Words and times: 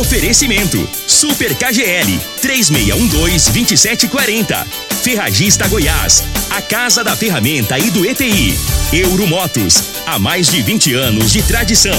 Oferecimento: 0.00 0.88
Super 1.06 1.54
KGL 1.54 2.18
3612-2740. 2.40 4.66
Ferragista 5.02 5.68
Goiás, 5.68 6.24
a 6.48 6.62
casa 6.62 7.04
da 7.04 7.14
ferramenta 7.14 7.78
e 7.78 7.90
do 7.90 8.06
EPI. 8.06 8.58
Euromotos, 8.94 9.82
há 10.06 10.18
mais 10.18 10.50
de 10.50 10.62
20 10.62 10.94
anos 10.94 11.30
de 11.30 11.42
tradição. 11.42 11.98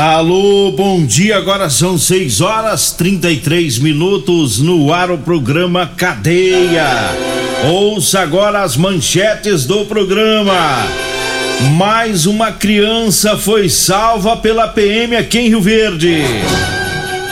Alô, 0.00 0.72
bom 0.72 1.04
dia. 1.04 1.36
Agora 1.36 1.68
são 1.68 1.98
6 1.98 2.40
horas 2.40 2.90
33 2.90 3.78
minutos 3.80 4.58
no 4.58 4.90
ar 4.94 5.10
o 5.10 5.18
programa 5.18 5.92
Cadeia. 5.94 6.88
Ouça 7.70 8.20
agora 8.20 8.62
as 8.62 8.78
manchetes 8.78 9.66
do 9.66 9.84
programa. 9.84 10.86
Mais 11.76 12.24
uma 12.24 12.50
criança 12.50 13.36
foi 13.36 13.68
salva 13.68 14.38
pela 14.38 14.68
PM 14.68 15.16
aqui 15.16 15.38
em 15.38 15.48
Rio 15.50 15.60
Verde. 15.60 16.22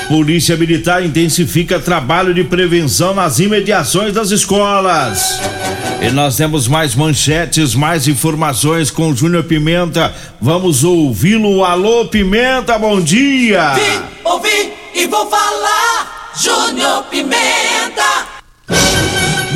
Polícia 0.06 0.54
Militar 0.54 1.02
intensifica 1.02 1.80
trabalho 1.80 2.34
de 2.34 2.44
prevenção 2.44 3.14
nas 3.14 3.38
imediações 3.38 4.12
das 4.12 4.30
escolas. 4.30 5.40
E 6.00 6.10
nós 6.10 6.36
temos 6.36 6.68
mais 6.68 6.94
manchetes, 6.94 7.74
mais 7.74 8.06
informações 8.06 8.88
com 8.90 9.14
Júnior 9.14 9.42
Pimenta. 9.44 10.14
Vamos 10.40 10.84
ouvi-lo. 10.84 11.64
Alô, 11.64 12.06
Pimenta, 12.06 12.78
bom 12.78 13.00
dia! 13.00 13.74
Vim, 13.74 14.02
ouvi 14.24 14.72
e 14.94 15.06
vou 15.08 15.28
falar. 15.28 16.32
Júnior 16.36 17.02
Pimenta. 17.10 18.37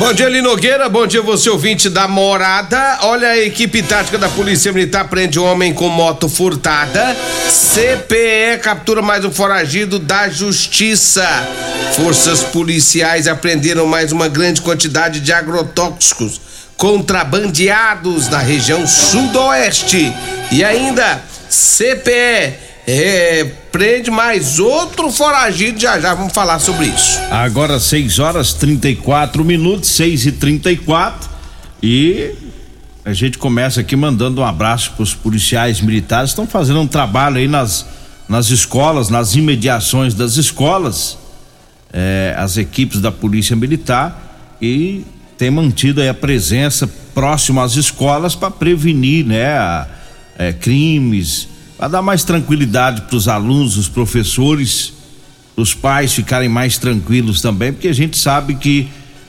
Bom 0.03 0.11
dia, 0.11 0.27
Linogueira. 0.27 0.89
Bom 0.89 1.07
dia, 1.07 1.21
você 1.21 1.49
ouvinte 1.49 1.89
da 1.89 2.09
morada. 2.09 2.99
Olha, 3.03 3.29
a 3.29 3.39
equipe 3.39 3.81
tática 3.81 4.17
da 4.17 4.27
Polícia 4.27 4.73
Militar 4.73 5.07
prende 5.07 5.39
um 5.39 5.45
homem 5.45 5.73
com 5.73 5.87
moto 5.87 6.27
furtada. 6.27 7.15
CPE 7.47 8.59
captura 8.61 9.01
mais 9.01 9.23
um 9.23 9.31
foragido 9.31 9.97
da 9.97 10.27
Justiça. 10.27 11.25
Forças 11.95 12.43
policiais 12.43 13.29
apreenderam 13.29 13.87
mais 13.87 14.11
uma 14.11 14.27
grande 14.27 14.59
quantidade 14.59 15.21
de 15.21 15.31
agrotóxicos 15.31 16.41
contrabandeados 16.75 18.27
na 18.27 18.39
região 18.39 18.85
sudoeste. 18.85 20.13
E 20.51 20.65
ainda, 20.65 21.23
CPE 21.49 22.55
é, 22.85 23.47
prende 23.73 24.11
mais 24.11 24.59
outro 24.59 25.11
foragido. 25.11 25.81
Já 25.81 25.99
já 25.99 26.13
vamos 26.13 26.31
falar 26.31 26.59
sobre 26.59 26.85
isso. 26.85 27.19
Agora 27.31 27.79
6 27.79 28.19
horas 28.19 28.53
34 28.53 29.43
minutos, 29.43 29.89
6 29.89 30.27
e 30.27 30.31
34 30.33 31.27
e 31.81 32.31
a 33.03 33.11
gente 33.13 33.37
começa 33.37 33.81
aqui 33.81 33.95
mandando 33.95 34.41
um 34.41 34.45
abraço 34.45 34.91
para 34.91 35.01
os 35.01 35.15
policiais 35.15 35.81
militares. 35.81 36.29
Estão 36.29 36.45
fazendo 36.45 36.79
um 36.79 36.87
trabalho 36.87 37.37
aí 37.37 37.47
nas, 37.47 37.85
nas 38.29 38.49
escolas, 38.51 39.09
nas 39.09 39.33
imediações 39.33 40.13
das 40.13 40.37
escolas, 40.37 41.17
é, 41.91 42.35
as 42.37 42.57
equipes 42.57 43.01
da 43.01 43.11
Polícia 43.11 43.55
Militar 43.55 44.55
e 44.61 45.03
tem 45.35 45.49
mantido 45.49 46.07
a 46.07 46.13
presença 46.13 46.87
próximo 47.13 47.59
às 47.59 47.75
escolas 47.75 48.35
para 48.35 48.51
prevenir, 48.51 49.25
né, 49.25 49.47
a, 49.47 49.87
é, 50.37 50.53
crimes 50.53 51.49
para 51.83 51.89
dar 51.89 52.01
mais 52.01 52.23
tranquilidade 52.23 53.01
para 53.01 53.17
os 53.17 53.27
alunos, 53.27 53.75
os 53.75 53.89
professores, 53.89 54.93
os 55.53 55.73
pais 55.73 56.13
ficarem 56.13 56.47
mais 56.47 56.77
tranquilos 56.77 57.41
também, 57.41 57.73
porque 57.73 57.89
a 57.89 57.93
gente 57.93 58.17
sabe 58.17 58.55
que 58.55 58.87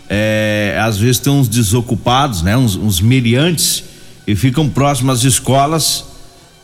é, 0.08 0.78
às 0.80 0.96
vezes 0.96 1.18
tem 1.18 1.32
uns 1.32 1.48
desocupados, 1.48 2.42
né, 2.42 2.56
uns, 2.56 2.76
uns 2.76 3.00
meliantes 3.00 3.82
e 4.24 4.36
ficam 4.36 4.68
próximos 4.68 5.18
às 5.18 5.24
escolas 5.24 6.04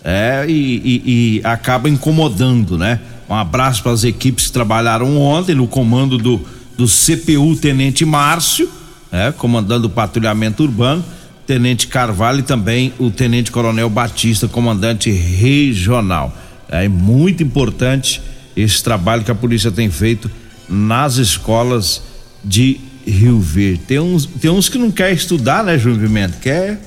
é, 0.05 0.47
e, 0.49 0.53
e, 0.55 1.03
e 1.39 1.41
acaba 1.43 1.89
incomodando, 1.89 2.79
né? 2.79 3.01
Um 3.29 3.35
abraço 3.35 3.83
para 3.83 3.91
as 3.91 4.05
equipes 4.05 4.47
que 4.47 4.53
trabalharam 4.53 5.21
ontem 5.21 5.57
no 5.57 5.67
comando 5.67 6.17
do, 6.17 6.41
do 6.79 6.87
CPU 6.87 7.57
Tenente 7.57 8.05
Márcio, 8.05 8.71
é, 9.11 9.33
comandando 9.33 9.89
o 9.89 9.91
patrulhamento 9.91 10.63
urbano 10.63 11.05
Tenente 11.51 11.89
Carvalho 11.89 12.39
e 12.39 12.43
também 12.45 12.95
o 12.97 13.11
Tenente 13.11 13.51
Coronel 13.51 13.91
Batista, 13.91 14.47
comandante 14.47 15.11
regional. 15.11 16.33
É 16.69 16.87
muito 16.87 17.43
importante 17.43 18.23
esse 18.57 18.81
trabalho 18.81 19.25
que 19.25 19.33
a 19.33 19.35
polícia 19.35 19.69
tem 19.73 19.91
feito 19.91 20.31
nas 20.69 21.17
escolas 21.17 22.03
de 22.45 22.81
Rio 23.05 23.41
Verde. 23.41 23.81
Tem 23.85 23.99
uns, 23.99 24.27
tem 24.27 24.49
uns 24.49 24.69
que 24.69 24.79
não 24.79 24.93
quer 24.93 25.13
estudar, 25.13 25.65
né, 25.65 25.77
João 25.77 25.99
Pimenta? 25.99 26.37
Quer 26.41 26.79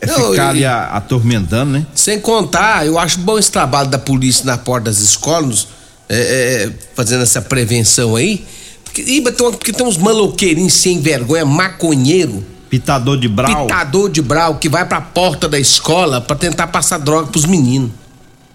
é 0.00 0.06
não, 0.06 0.30
ficar 0.30 0.48
ali 0.48 0.64
a, 0.64 0.84
atormentando, 0.84 1.72
né? 1.72 1.86
Sem 1.94 2.18
contar, 2.18 2.86
eu 2.86 2.98
acho 2.98 3.18
bom 3.18 3.38
esse 3.38 3.52
trabalho 3.52 3.90
da 3.90 3.98
polícia 3.98 4.46
na 4.46 4.56
porta 4.56 4.86
das 4.86 5.00
escolas, 5.00 5.68
é, 6.08 6.16
é, 6.16 6.72
fazendo 6.94 7.22
essa 7.22 7.42
prevenção 7.42 8.16
aí. 8.16 8.46
Porque, 8.82 9.22
porque 9.36 9.74
tem 9.74 9.86
uns 9.86 9.98
maloqueirinhos 9.98 10.72
sem 10.72 11.02
vergonha, 11.02 11.44
maconheiro 11.44 12.53
Pitador 12.78 13.16
de 13.16 13.28
brau. 13.28 13.66
Pitador 13.66 14.10
de 14.10 14.20
brau 14.20 14.56
que 14.56 14.68
vai 14.68 14.84
pra 14.84 15.00
porta 15.00 15.48
da 15.48 15.58
escola 15.58 16.20
para 16.20 16.34
tentar 16.34 16.66
passar 16.66 16.98
droga 16.98 17.28
pros 17.28 17.44
meninos. 17.44 17.90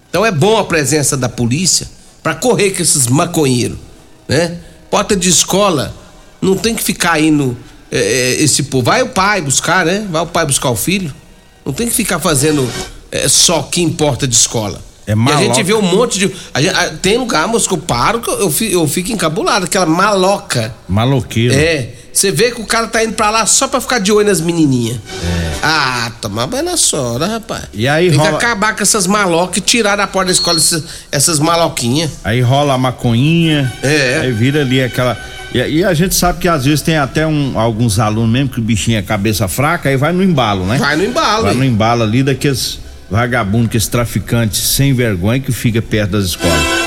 Então 0.09 0.25
é 0.25 0.31
bom 0.31 0.57
a 0.57 0.65
presença 0.65 1.15
da 1.15 1.29
polícia 1.29 1.87
para 2.21 2.35
correr 2.35 2.71
com 2.71 2.81
esses 2.81 3.07
maconheiros, 3.07 3.77
né? 4.27 4.57
Porta 4.91 5.15
de 5.15 5.29
escola 5.29 5.95
não 6.41 6.57
tem 6.57 6.75
que 6.75 6.83
ficar 6.83 7.21
indo 7.21 7.55
é, 7.91 7.97
é, 7.99 8.41
esse 8.41 8.63
povo. 8.63 8.83
Vai 8.83 9.01
o 9.01 9.09
pai 9.09 9.41
buscar, 9.41 9.85
né? 9.85 10.05
Vai 10.09 10.21
o 10.21 10.27
pai 10.27 10.45
buscar 10.45 10.69
o 10.69 10.75
filho. 10.75 11.13
Não 11.65 11.71
tem 11.71 11.87
que 11.87 11.93
ficar 11.93 12.19
fazendo 12.19 12.67
é, 13.11 13.27
só 13.27 13.61
que 13.63 13.81
em 13.81 13.89
porta 13.89 14.27
de 14.27 14.35
escola. 14.35 14.81
É 15.09 15.13
e 15.15 15.31
a 15.31 15.37
gente 15.37 15.63
vê 15.63 15.73
um 15.73 15.81
monte 15.81 16.19
de. 16.19 16.31
A 16.53 16.61
gente, 16.61 16.75
a, 16.75 16.89
tem 16.89 17.17
lugar, 17.17 17.47
moço, 17.47 17.67
que 17.67 17.73
eu 17.73 17.79
paro, 17.79 18.19
que 18.19 18.29
eu, 18.29 18.53
eu, 18.71 18.87
fico 18.87 19.11
encabulado, 19.11 19.65
aquela 19.65 19.87
maloca. 19.87 20.71
Maloqueiro. 20.87 21.55
É. 21.55 21.89
Você 22.13 22.31
vê 22.31 22.51
que 22.51 22.61
o 22.61 22.65
cara 22.65 22.85
tá 22.85 23.03
indo 23.03 23.13
pra 23.13 23.31
lá 23.31 23.43
só 23.47 23.67
pra 23.67 23.81
ficar 23.81 23.97
de 23.97 24.11
olho 24.11 24.27
nas 24.27 24.39
menininhas. 24.39 24.97
É. 24.97 25.49
Ah, 25.63 26.11
tomar 26.21 26.45
banho 26.45 26.63
na 26.63 26.77
soda, 26.77 27.25
rapaz. 27.25 27.63
E 27.73 27.87
aí 27.87 28.09
Tem 28.09 28.19
rola... 28.19 28.29
que 28.29 28.35
acabar 28.35 28.75
com 28.75 28.83
essas 28.83 29.07
malocas 29.07 29.57
e 29.57 29.61
tirar 29.61 29.95
da 29.95 30.05
porta 30.05 30.27
da 30.27 30.31
escola 30.31 30.57
essas, 30.59 30.83
essas 31.11 31.39
maloquinhas. 31.39 32.11
Aí 32.23 32.41
rola 32.41 32.75
a 32.75 32.77
maconhinha. 32.77 33.73
É. 33.81 34.19
Aí 34.21 34.31
vira 34.31 34.61
ali 34.61 34.83
aquela. 34.83 35.17
E, 35.51 35.57
e, 35.57 35.83
a 35.83 35.93
gente 35.95 36.13
sabe 36.13 36.39
que 36.39 36.47
às 36.47 36.65
vezes 36.65 36.83
tem 36.83 36.97
até 36.97 37.25
um, 37.25 37.57
alguns 37.59 37.97
alunos 37.97 38.29
mesmo 38.29 38.49
que 38.49 38.59
o 38.59 38.63
bichinho 38.63 38.99
é 38.99 39.01
cabeça 39.01 39.47
fraca, 39.47 39.89
aí 39.89 39.97
vai 39.97 40.13
no 40.13 40.21
embalo, 40.21 40.65
né? 40.65 40.77
Vai 40.77 40.95
no 40.95 41.03
embalo. 41.03 41.43
Vai 41.45 41.55
no 41.55 41.65
embalo 41.65 42.03
ali 42.03 42.21
daqueles 42.21 42.77
vagabundos, 43.09 43.67
aqueles 43.67 43.87
traficantes 43.87 44.61
sem 44.61 44.93
vergonha 44.93 45.39
que 45.39 45.51
fica 45.51 45.81
perto 45.81 46.11
das 46.11 46.25
escolas. 46.25 46.79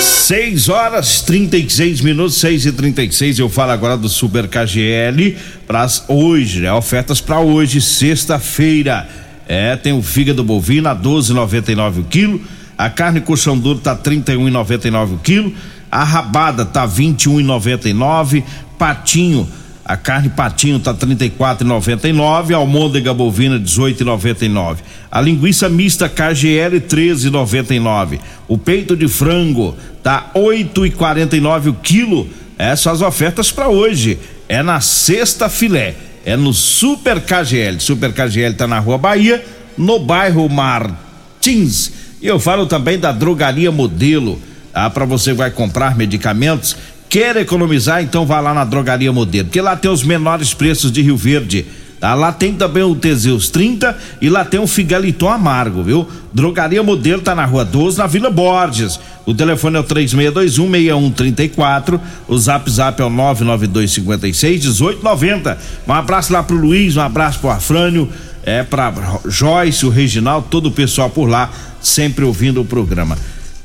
6 0.00 0.68
horas 0.68 1.20
36 1.22 2.00
minutos, 2.00 2.36
6 2.36 2.66
e 2.66 2.72
36 2.72 3.38
Eu 3.38 3.48
falo 3.48 3.72
agora 3.72 3.96
do 3.96 4.08
Super 4.08 4.48
KGL 4.48 5.36
para 5.66 5.86
hoje, 6.08 6.60
né? 6.60 6.72
Ofertas 6.72 7.20
para 7.20 7.40
hoje, 7.40 7.80
sexta-feira. 7.80 9.08
É, 9.46 9.76
tem 9.76 9.92
o 9.92 10.02
fígado 10.02 10.42
bovino 10.42 10.88
a 10.88 10.96
12,99 10.96 12.00
o 12.00 12.04
quilo. 12.04 12.40
A 12.76 12.90
carne 12.90 13.20
colchão 13.20 13.58
duro 13.58 13.78
tá 13.78 13.96
31,99 13.96 15.14
o 15.14 15.18
quilo. 15.18 15.52
A 15.90 16.02
rabada 16.02 16.64
tá 16.64 16.88
21,99. 16.88 18.42
Patinho 18.78 19.48
a 19.84 19.98
carne 19.98 20.30
patinho 20.30 20.80
tá 20.80 20.94
34,99, 20.94 22.54
a 22.54 22.56
almôndega 22.56 23.12
bovina 23.12 23.58
18,99. 23.60 24.78
A 25.10 25.20
linguiça 25.20 25.68
mista 25.68 26.08
KGL 26.08 26.80
13,99. 26.80 28.18
O 28.48 28.56
peito 28.56 28.96
de 28.96 29.06
frango 29.08 29.76
tá 30.02 30.30
8,49 30.34 31.68
o 31.68 31.74
quilo. 31.74 32.26
Essas 32.56 33.02
ofertas 33.02 33.52
para 33.52 33.68
hoje 33.68 34.18
é 34.48 34.62
na 34.62 34.80
sexta 34.80 35.50
filé, 35.50 35.94
é 36.24 36.34
no 36.34 36.54
Super 36.54 37.20
KGL. 37.20 37.78
Super 37.78 38.12
KGL 38.12 38.54
tá 38.54 38.66
na 38.66 38.78
Rua 38.78 38.96
Bahia, 38.96 39.44
no 39.76 39.98
bairro 39.98 40.48
Martins 40.48 41.92
E 42.22 42.26
eu 42.26 42.38
falo 42.38 42.64
também 42.64 42.98
da 42.98 43.12
Drogaria 43.12 43.70
Modelo, 43.70 44.40
ah, 44.72 44.88
para 44.88 45.04
você 45.04 45.34
vai 45.34 45.50
comprar 45.50 45.96
medicamentos, 45.96 46.76
quer 47.08 47.36
economizar, 47.36 48.02
então 48.02 48.26
vá 48.26 48.40
lá 48.40 48.52
na 48.52 48.64
Drogaria 48.64 49.12
Modelo, 49.12 49.46
porque 49.46 49.60
lá 49.60 49.76
tem 49.76 49.90
os 49.90 50.02
menores 50.02 50.52
preços 50.52 50.90
de 50.90 51.02
Rio 51.02 51.16
Verde. 51.16 51.64
Tá? 52.04 52.12
Lá 52.12 52.32
tem 52.32 52.52
também 52.52 52.82
o 52.82 52.94
Teseus 52.94 53.48
30 53.48 53.96
e 54.20 54.28
lá 54.28 54.44
tem 54.44 54.60
o 54.60 54.66
Figaliton 54.66 55.30
Amargo, 55.30 55.82
viu? 55.82 56.06
Drogaria 56.34 56.82
Modelo 56.82 57.22
tá 57.22 57.34
na 57.34 57.46
Rua 57.46 57.64
12, 57.64 57.96
na 57.96 58.06
Vila 58.06 58.28
Borges. 58.28 59.00
O 59.24 59.32
telefone 59.32 59.78
é 59.78 59.80
o 59.80 59.84
3621-6134. 59.84 61.98
O 62.28 62.36
zap 62.36 62.70
zap 62.70 63.00
é 63.00 63.04
o 63.06 63.10
99256-1890. 63.10 65.56
Um 65.88 65.94
abraço 65.94 66.30
lá 66.30 66.42
pro 66.42 66.56
Luiz, 66.56 66.98
um 66.98 67.00
abraço 67.00 67.38
pro 67.38 67.48
Afrânio, 67.48 68.06
é 68.42 68.62
pra 68.62 68.92
Joyce, 69.26 69.86
o 69.86 69.88
Reginaldo, 69.88 70.48
todo 70.50 70.66
o 70.66 70.72
pessoal 70.72 71.08
por 71.08 71.26
lá, 71.26 71.50
sempre 71.80 72.22
ouvindo 72.24 72.60
o 72.60 72.66
programa. 72.66 73.16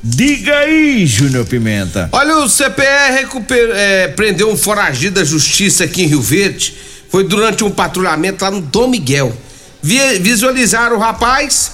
Diga 0.02 0.60
aí, 0.60 1.06
Júnior 1.06 1.44
Pimenta. 1.44 2.08
Olha, 2.12 2.38
o 2.38 2.48
CPE 2.48 3.28
é, 3.74 4.08
prendeu 4.08 4.50
um 4.50 4.56
foragido 4.56 5.20
da 5.20 5.24
justiça 5.24 5.84
aqui 5.84 6.02
em 6.02 6.06
Rio 6.06 6.22
Verde. 6.22 6.74
Foi 7.10 7.24
durante 7.24 7.64
um 7.64 7.70
patrulhamento 7.70 8.42
lá 8.42 8.50
no 8.50 8.62
Dom 8.62 8.88
Miguel. 8.88 9.36
Vi, 9.82 9.98
visualizaram 10.20 10.96
o 10.96 10.98
rapaz. 10.98 11.72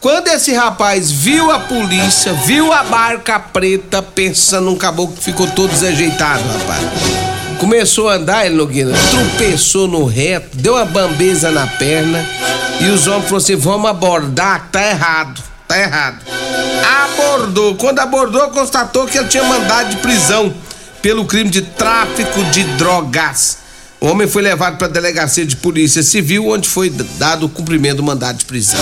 Quando 0.00 0.28
esse 0.28 0.52
rapaz 0.52 1.10
viu 1.10 1.50
a 1.50 1.58
polícia, 1.60 2.32
viu 2.32 2.72
a 2.72 2.84
barca 2.84 3.38
preta, 3.38 4.00
pensando 4.00 4.66
num 4.66 4.76
caboclo 4.76 5.16
que 5.16 5.24
ficou 5.24 5.46
todo 5.48 5.70
desajeitado, 5.70 6.42
rapaz. 6.48 6.82
Começou 7.58 8.08
a 8.08 8.14
andar, 8.14 8.46
ele 8.46 8.54
Nogueira, 8.54 8.92
tropeçou 9.10 9.88
no 9.88 10.04
reto, 10.04 10.56
deu 10.56 10.74
uma 10.74 10.84
bambeza 10.84 11.50
na 11.50 11.66
perna 11.66 12.24
e 12.80 12.84
os 12.84 13.08
homens 13.08 13.24
falaram 13.24 13.36
assim: 13.38 13.56
vamos 13.56 13.90
abordar, 13.90 14.68
tá 14.70 14.88
errado, 14.88 15.42
tá 15.68 15.78
errado. 15.78 16.24
Abordou. 17.04 17.74
Quando 17.76 17.98
abordou, 18.00 18.48
constatou 18.48 19.06
que 19.06 19.18
ele 19.18 19.28
tinha 19.28 19.44
mandado 19.44 19.90
de 19.90 19.96
prisão 19.98 20.52
pelo 21.02 21.24
crime 21.26 21.50
de 21.50 21.62
tráfico 21.62 22.42
de 22.46 22.64
drogas. 22.76 23.58
O 24.00 24.06
homem 24.06 24.26
foi 24.26 24.42
levado 24.42 24.78
para 24.78 24.86
a 24.86 24.90
delegacia 24.90 25.44
de 25.44 25.56
polícia 25.56 26.02
civil, 26.02 26.48
onde 26.48 26.68
foi 26.68 26.88
dado 27.18 27.46
o 27.46 27.48
cumprimento 27.48 27.98
do 27.98 28.02
mandado 28.02 28.38
de 28.38 28.44
prisão. 28.44 28.80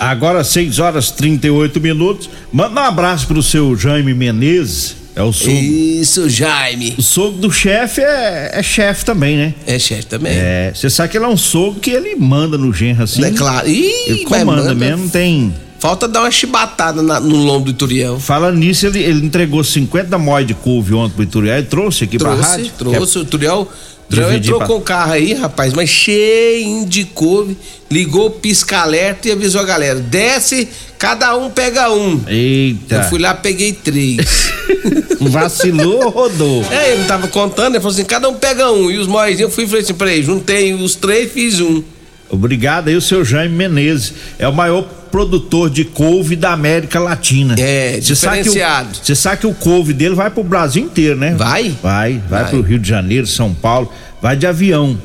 Agora 0.00 0.44
6 0.44 0.78
horas 0.78 1.10
38 1.10 1.80
minutos. 1.80 2.30
Manda 2.52 2.80
um 2.80 2.84
abraço 2.84 3.26
pro 3.26 3.42
seu 3.42 3.76
Jaime 3.76 4.14
Menezes. 4.14 4.96
É 5.16 5.22
o 5.22 5.32
sogro. 5.32 5.54
Isso, 5.54 6.28
Jaime. 6.28 6.94
O 6.98 7.02
sogro 7.02 7.40
do 7.40 7.50
chefe 7.50 8.02
é, 8.02 8.50
é 8.52 8.62
chefe 8.62 9.02
também, 9.02 9.36
né? 9.36 9.54
É 9.66 9.78
chefe 9.78 10.04
também. 10.04 10.32
É, 10.36 10.72
você 10.74 10.90
sabe 10.90 11.08
que 11.08 11.16
ele 11.16 11.24
é 11.24 11.28
um 11.28 11.38
sogro 11.38 11.80
que 11.80 11.90
ele 11.90 12.14
manda 12.14 12.58
no 12.58 12.70
genro 12.70 13.02
assim. 13.04 13.24
É 13.24 13.30
claro. 13.30 13.66
Ih, 13.66 13.90
ele 14.06 14.26
mas 14.28 14.42
comanda 14.42 14.62
manda. 14.62 14.74
mesmo, 14.74 15.08
tem. 15.08 15.54
Falta 15.86 16.08
dar 16.08 16.20
uma 16.22 16.30
chibatada 16.32 17.00
na- 17.00 17.20
no 17.20 17.36
lombo 17.36 17.66
do 17.66 17.70
Ituriel. 17.70 18.18
Fala 18.18 18.50
nisso, 18.50 18.86
ele, 18.88 18.98
ele 19.04 19.24
entregou 19.24 19.62
50 19.62 20.18
mói 20.18 20.44
de 20.44 20.52
couve 20.52 20.92
ontem 20.94 21.14
pro 21.14 21.22
Ituriel 21.22 21.58
e 21.60 21.62
trouxe 21.62 22.02
aqui 22.04 22.18
pra 22.18 22.32
Trouxe, 22.32 22.50
rádio. 22.50 22.70
trouxe. 22.76 23.18
O 23.18 23.24
Turiel, 23.24 23.60
o 23.60 24.10
Turiel 24.10 24.28
Dividir 24.30 24.46
entrou 24.48 24.58
pra- 24.58 24.66
com 24.66 24.74
o 24.76 24.80
carro 24.80 25.12
aí, 25.12 25.32
rapaz, 25.32 25.72
mas 25.72 25.88
cheio 25.88 26.84
de 26.86 27.04
couve. 27.04 27.56
Ligou 27.88 28.26
o 28.26 28.30
pisca-alerta 28.30 29.28
e 29.28 29.30
avisou 29.32 29.60
a 29.60 29.64
galera: 29.64 30.00
desce, 30.00 30.66
cada 30.98 31.36
um 31.36 31.48
pega 31.50 31.88
um. 31.92 32.20
Eita. 32.26 32.96
Eu 32.96 33.02
fui 33.04 33.20
lá, 33.20 33.32
peguei 33.32 33.72
três. 33.72 34.50
Vacilou, 35.20 36.08
rodou. 36.10 36.64
é, 36.70 36.94
ele 36.94 37.04
tava 37.04 37.28
contando, 37.28 37.74
ele 37.74 37.80
falou 37.80 37.92
assim: 37.94 38.04
cada 38.04 38.28
um 38.28 38.34
pega 38.34 38.70
um. 38.72 38.90
E 38.90 38.98
os 38.98 39.06
móis, 39.06 39.38
eu 39.38 39.48
fui 39.50 39.64
e 39.64 39.66
falei 39.68 39.82
assim: 39.82 39.94
peraí, 39.94 40.20
juntei 40.22 40.74
os 40.74 40.96
três, 40.96 41.30
fiz 41.30 41.60
um. 41.60 41.82
Obrigado 42.28 42.88
aí, 42.88 42.96
o 42.96 43.00
seu 43.00 43.24
Jaime 43.24 43.54
Menezes. 43.54 44.12
É 44.36 44.48
o 44.48 44.52
maior 44.52 44.82
produtor 45.16 45.70
de 45.70 45.82
couve 45.82 46.36
da 46.36 46.52
América 46.52 47.00
Latina. 47.00 47.54
É, 47.58 47.98
Cê 48.02 48.14
sabe 48.14 48.42
que 48.42 48.50
o- 48.50 48.52
diferenciado. 48.52 48.88
Você 49.02 49.14
sabe 49.14 49.38
que 49.40 49.46
o 49.46 49.54
couve 49.54 49.94
dele 49.94 50.14
vai 50.14 50.28
pro 50.28 50.44
Brasil 50.44 50.82
inteiro, 50.84 51.16
né? 51.18 51.34
Vai? 51.34 51.70
Vai, 51.82 52.20
vai, 52.28 52.42
Vai. 52.42 52.50
pro 52.50 52.60
Rio 52.60 52.78
de 52.78 52.86
Janeiro, 52.86 53.26
São 53.26 53.54
Paulo, 53.54 53.90
vai 54.20 54.36
de 54.36 54.46
avião. 54.46 54.98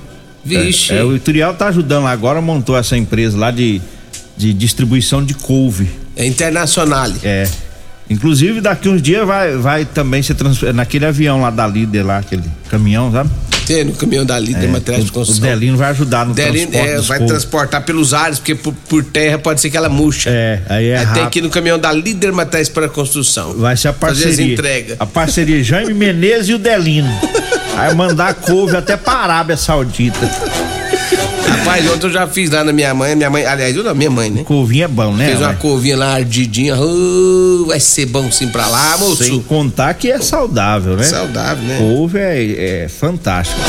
Vixe. 0.43 0.91
É, 0.91 0.97
é, 0.97 1.03
o 1.05 1.15
Ituriel 1.15 1.53
tá 1.53 1.67
ajudando 1.67 2.03
lá 2.03 2.11
agora, 2.11 2.41
montou 2.41 2.75
essa 2.77 2.97
empresa 2.97 3.37
lá 3.37 3.51
de, 3.51 3.81
de 4.35 4.53
distribuição 4.53 5.23
de 5.23 5.33
couve. 5.33 5.87
É 6.17 6.25
internacional. 6.25 7.09
É. 7.23 7.47
Inclusive, 8.09 8.59
daqui 8.59 8.89
uns 8.89 9.01
dias 9.01 9.25
vai, 9.25 9.55
vai 9.55 9.85
também 9.85 10.21
ser 10.21 10.33
transferido 10.33 10.75
naquele 10.75 11.05
avião 11.05 11.39
lá 11.39 11.49
da 11.49 11.65
líder 11.65 12.03
lá, 12.03 12.17
aquele 12.17 12.43
caminhão, 12.69 13.09
sabe? 13.13 13.29
No 13.85 13.93
caminhão 13.93 14.25
dali, 14.25 14.53
tem 14.53 14.67
material 14.67 15.01
de 15.01 15.07
o, 15.07 15.11
o 15.11 15.13
construção. 15.13 15.43
Delino 15.47 15.77
vai 15.77 15.89
ajudar 15.91 16.25
no 16.25 16.33
Delin- 16.33 16.67
transporte 16.67 16.87
é, 16.89 17.01
vai 17.01 17.19
transportar 17.25 17.81
pelos 17.83 18.13
ares, 18.13 18.37
porque 18.39 18.55
por, 18.55 18.73
por 18.87 19.03
terra 19.03 19.37
pode 19.37 19.61
ser 19.61 19.69
que 19.69 19.77
ela 19.77 19.89
murcha. 19.89 20.29
É, 20.29 20.61
aí 20.69 20.87
é 20.89 20.97
Aí 20.97 21.05
tem 21.05 21.13
rápido. 21.15 21.29
que 21.29 21.39
ir 21.39 21.41
no 21.41 21.49
caminhão 21.49 21.79
da 21.79 21.91
Líder 21.91 22.31
Materiais 22.31 22.69
para 22.69 22.87
Construção. 22.89 23.53
Vai 23.57 23.75
ser 23.77 23.87
a 23.89 23.93
Fazer 23.93 24.19
as 24.19 24.23
parceria. 24.25 24.53
entregas. 24.53 24.97
A 24.99 25.05
parceria 25.05 25.63
Jaime 25.63 25.93
Menezes 25.93 26.49
e 26.49 26.53
o 26.53 26.59
Delino. 26.59 27.09
Aí 27.77 27.95
mandar 27.95 28.33
couve 28.35 28.75
até 28.75 28.97
pra 28.97 29.13
Arábia 29.13 29.55
Saudita. 29.57 30.19
Rapaz, 31.47 31.89
ontem 31.89 32.07
eu 32.07 32.11
já 32.11 32.27
fiz 32.27 32.49
lá 32.49 32.63
na 32.63 32.73
minha 32.73 32.93
mãe, 32.93 33.15
minha 33.15 33.29
mãe, 33.29 33.45
aliás, 33.45 33.75
eu 33.75 33.83
não, 33.83 33.95
minha 33.95 34.09
mãe, 34.09 34.29
né? 34.29 34.43
Couvinho 34.43 34.85
é 34.85 34.87
bom, 34.87 35.13
né? 35.13 35.27
Fez 35.27 35.39
uma 35.39 35.49
ué? 35.49 35.55
couvinha 35.55 35.97
lá 35.97 36.13
ardidinha, 36.15 36.75
vai 37.67 37.79
ser 37.79 38.05
bom 38.07 38.31
sim 38.31 38.47
pra 38.47 38.67
lá, 38.67 38.97
moço. 38.97 39.23
Sem 39.23 39.41
contar 39.41 39.93
que 39.93 40.11
é 40.11 40.19
saudável, 40.19 40.95
né? 40.95 41.03
Saudável, 41.03 41.63
né? 41.63 41.77
Couve 41.77 42.17
é, 42.17 42.83
é 42.83 42.87
fantástico. 42.89 43.59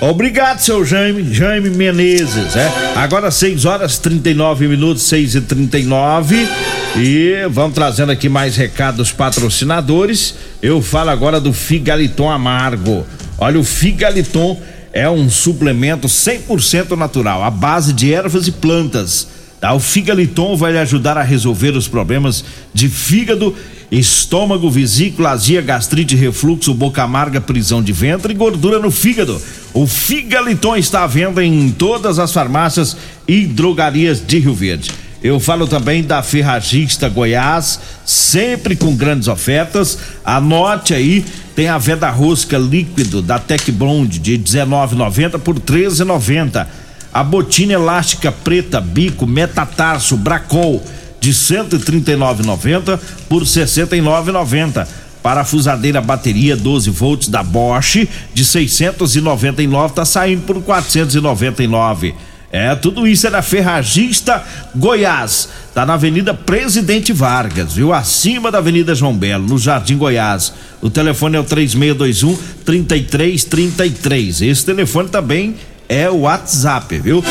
Obrigado, 0.00 0.60
seu 0.60 0.84
Jaime, 0.84 1.34
Jaime 1.34 1.70
Menezes, 1.70 2.54
é. 2.54 2.70
Agora 2.94 3.32
6 3.32 3.64
horas 3.64 3.98
39 3.98 4.68
minutos, 4.68 5.02
6 5.04 5.34
e 5.34 5.40
39 5.40 6.48
e 6.96 7.34
vamos 7.50 7.74
trazendo 7.74 8.12
aqui 8.12 8.28
mais 8.28 8.56
recados 8.56 8.98
dos 8.98 9.12
patrocinadores. 9.12 10.34
Eu 10.62 10.80
falo 10.80 11.10
agora 11.10 11.40
do 11.40 11.52
Figaliton 11.52 12.30
Amargo. 12.30 13.04
Olha, 13.38 13.58
o 13.58 13.64
Figaliton 13.64 14.60
é 14.92 15.08
um 15.08 15.28
suplemento 15.28 16.08
100% 16.08 16.96
natural, 16.96 17.42
à 17.42 17.50
base 17.50 17.92
de 17.92 18.12
ervas 18.12 18.46
e 18.46 18.52
plantas. 18.52 19.28
Tá? 19.60 19.72
O 19.74 19.80
Figaliton 19.80 20.56
vai 20.56 20.72
lhe 20.72 20.78
ajudar 20.78 21.18
a 21.18 21.22
resolver 21.22 21.76
os 21.76 21.88
problemas 21.88 22.44
de 22.72 22.88
fígado, 22.88 23.54
estômago, 23.90 24.70
vesícula, 24.70 25.30
azia, 25.30 25.60
gastrite, 25.60 26.14
refluxo, 26.14 26.74
boca 26.74 27.02
amarga, 27.02 27.40
prisão 27.40 27.82
de 27.82 27.92
ventre 27.92 28.32
e 28.32 28.36
gordura 28.36 28.78
no 28.78 28.90
fígado. 28.90 29.40
O 29.74 29.86
Figaliton 29.86 30.76
está 30.76 31.02
à 31.02 31.06
venda 31.06 31.44
em 31.44 31.70
todas 31.70 32.18
as 32.18 32.32
farmácias 32.32 32.96
e 33.26 33.46
drogarias 33.46 34.24
de 34.24 34.38
Rio 34.38 34.54
Verde. 34.54 35.07
Eu 35.22 35.40
falo 35.40 35.66
também 35.66 36.02
da 36.02 36.22
Ferragista 36.22 37.08
Goiás, 37.08 37.80
sempre 38.04 38.76
com 38.76 38.94
grandes 38.94 39.26
ofertas. 39.26 39.98
Anote 40.24 40.94
aí, 40.94 41.24
tem 41.56 41.68
a 41.68 41.76
veda 41.76 42.08
rosca 42.08 42.56
líquido 42.56 43.20
da 43.20 43.38
Tec 43.38 43.72
Blonde 43.72 44.20
de 44.20 44.38
19,90 44.38 45.40
por 45.40 45.58
13,90. 45.58 46.66
A 47.12 47.24
botina 47.24 47.72
elástica 47.72 48.30
preta 48.30 48.80
bico 48.80 49.26
metatarso 49.26 50.16
Bracol 50.16 50.80
de 51.20 51.32
139,90 51.32 53.00
por 53.28 53.42
69,90. 53.42 54.86
Parafusadeira 55.20 56.00
bateria 56.00 56.56
12 56.56 56.90
volts 56.90 57.28
da 57.28 57.42
Bosch 57.42 58.08
de 58.32 58.44
699 58.44 59.94
tá 59.94 60.04
saindo 60.04 60.42
por 60.42 60.62
499. 60.62 62.14
É, 62.50 62.74
tudo 62.74 63.06
isso 63.06 63.26
é 63.26 63.30
da 63.30 63.42
Ferragista 63.42 64.42
Goiás. 64.74 65.48
Tá 65.74 65.84
na 65.84 65.94
Avenida 65.94 66.32
Presidente 66.32 67.12
Vargas, 67.12 67.74
viu? 67.74 67.92
Acima 67.92 68.50
da 68.50 68.58
Avenida 68.58 68.94
João 68.94 69.14
Belo, 69.14 69.46
no 69.46 69.58
Jardim 69.58 69.98
Goiás. 69.98 70.52
O 70.80 70.88
telefone 70.88 71.36
é 71.36 71.40
o 71.40 71.44
3621 71.44 72.36
3333. 72.64 74.42
Esse 74.42 74.64
telefone 74.64 75.08
também 75.08 75.56
é 75.88 76.08
o 76.08 76.20
WhatsApp, 76.20 76.98
viu? 76.98 77.22